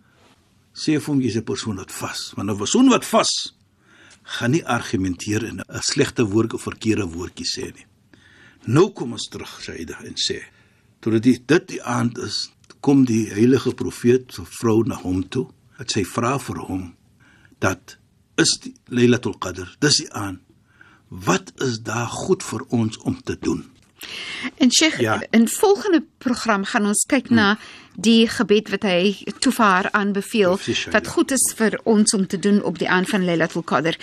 sê 0.73 1.01
vir 1.01 1.07
hom 1.07 1.21
jy's 1.21 1.37
'n 1.37 1.43
persoon 1.45 1.77
wat 1.77 1.91
vas. 1.93 2.33
Want 2.37 2.51
'n 2.51 2.57
persoon 2.57 2.89
wat 2.89 3.05
vas 3.05 3.55
gaan 4.23 4.51
nie 4.51 4.65
argumenteer 4.65 5.45
en 5.45 5.61
'n 5.61 5.83
slegte 5.83 6.25
woord 6.25 6.55
of 6.55 6.63
verkeerde 6.63 7.07
woordjie 7.07 7.47
sê 7.47 7.75
nie. 7.75 7.87
Nou 8.67 8.91
kom 8.93 9.13
ons 9.13 9.29
terug 9.29 9.61
Saida 9.63 9.99
en 10.05 10.15
sê 10.15 10.43
toe 11.01 11.19
dit 11.19 11.47
dit 11.47 11.69
die 11.69 11.83
aand 11.83 12.19
is 12.19 12.51
kom 12.81 13.05
die 13.05 13.27
heilige 13.31 13.75
profeet 13.75 14.33
se 14.33 14.43
vrou 14.45 14.85
na 14.87 14.95
hom 14.95 15.29
toe. 15.29 15.49
Dat 15.79 15.91
sy 15.91 16.05
vra 16.05 16.39
vir 16.39 16.57
hom 16.57 16.95
dat 17.59 17.97
is 18.37 18.59
die 18.63 18.75
Lailatul 18.93 19.39
Qadr 19.39 19.69
dis 19.79 19.97
die 20.03 20.13
aan 20.13 20.41
wat 21.09 21.53
is 21.63 21.79
daar 21.87 22.09
goed 22.11 22.43
vir 22.43 22.65
ons 22.75 22.99
om 22.99 23.21
te 23.23 23.37
doen? 23.41 23.65
En 24.59 24.73
Sheikh, 24.73 24.99
Ja. 25.01 25.23
in 25.31 25.49
volgende 25.49 26.05
program 26.19 26.65
gaan 26.65 26.87
ons 26.87 27.05
kyk 27.07 27.31
na 27.31 27.59
die 27.97 28.29
gebed 28.29 28.71
wat 28.73 28.85
hy 28.85 29.17
toe 29.41 29.53
vir 29.57 29.65
haar 29.65 29.89
aanbeveel 29.97 30.57
wat 30.93 31.07
ja. 31.07 31.13
goed 31.13 31.33
is 31.33 31.45
vir 31.57 31.79
ons 31.85 32.15
om 32.17 32.27
te 32.27 32.39
doen 32.39 32.61
op 32.63 32.79
die 32.79 32.89
aand 32.89 33.09
van 33.09 33.25
Lailatul 33.25 33.65
Qadr. 33.65 33.97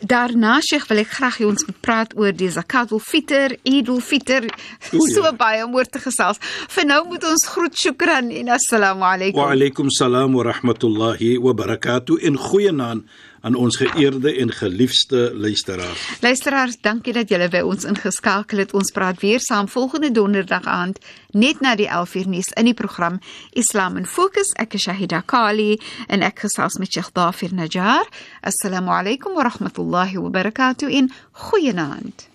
Daarna 0.00 0.58
Sheikh 0.64 0.88
wil 0.88 1.02
ek 1.04 1.12
graag 1.18 1.38
hê 1.40 1.46
ons 1.48 1.66
moet 1.68 1.78
praat 1.84 2.16
oor 2.16 2.32
die 2.32 2.50
Zakatul 2.52 3.00
Fitr, 3.00 3.56
Eidul 3.64 4.00
Fitr, 4.00 4.48
O, 4.92 5.04
ja. 5.04 5.12
so 5.12 5.30
baie 5.36 5.64
om 5.64 5.74
oor 5.76 5.88
te 5.88 6.00
gesels. 6.00 6.40
Vir 6.72 6.88
nou 6.88 7.02
moet 7.10 7.24
ons 7.28 7.46
groet 7.52 7.76
shukran 7.76 8.30
en 8.32 8.52
assalamu 8.56 9.06
alaykum. 9.08 9.40
Wa 9.40 9.52
alaykum 9.54 9.92
salaam 9.92 10.36
wa 10.36 10.46
rahmatullahi 10.48 11.36
wa 11.42 11.56
barakatuh 11.56 12.20
in 12.24 12.36
goeie 12.40 12.72
naam 12.72 13.04
aan 13.45 13.55
ons 13.55 13.77
geëerde 13.77 14.35
en 14.37 14.51
geliefde 14.51 15.31
luisteraars. 15.33 16.19
Luisteraars, 16.21 16.77
dankie 16.81 17.13
dat 17.13 17.29
julle 17.29 17.49
by 17.49 17.61
ons 17.65 17.83
ingeskakel 17.89 18.57
het. 18.61 18.73
Ons 18.77 18.91
praat 18.93 19.19
weer 19.21 19.39
saam 19.41 19.67
volgende 19.67 20.11
donderdag 20.11 20.65
aand 20.69 20.99
net 21.31 21.59
na 21.61 21.75
die 21.75 21.89
11uur 21.89 22.27
nuus 22.29 22.51
in 22.53 22.65
die 22.69 22.77
program 22.77 23.19
Islam 23.51 23.97
in 23.97 24.05
Fokus. 24.05 24.53
Ek 24.61 24.73
is 24.77 24.81
Shahida 24.85 25.21
Kali 25.25 25.79
en 26.07 26.21
ek 26.21 26.39
gesels 26.45 26.77
met 26.77 26.93
Sheikh 26.93 27.11
Dafir 27.17 27.53
Najjar. 27.53 28.05
Assalamu 28.41 28.89
alaykum 28.93 29.33
wa 29.33 29.43
rahmatullahi 29.49 30.17
wa 30.21 30.29
barakatuh 30.29 30.89
in 30.89 31.11
goeienaand. 31.31 32.29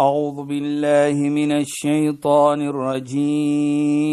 أعوذ 0.00 0.42
بالله 0.48 1.12
من 1.12 1.52
الشيطان 1.52 2.62
الرجيم 2.72 4.12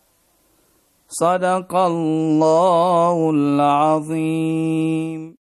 صدق 1.11 1.75
الله 1.75 3.31
العظيم. 3.35 5.40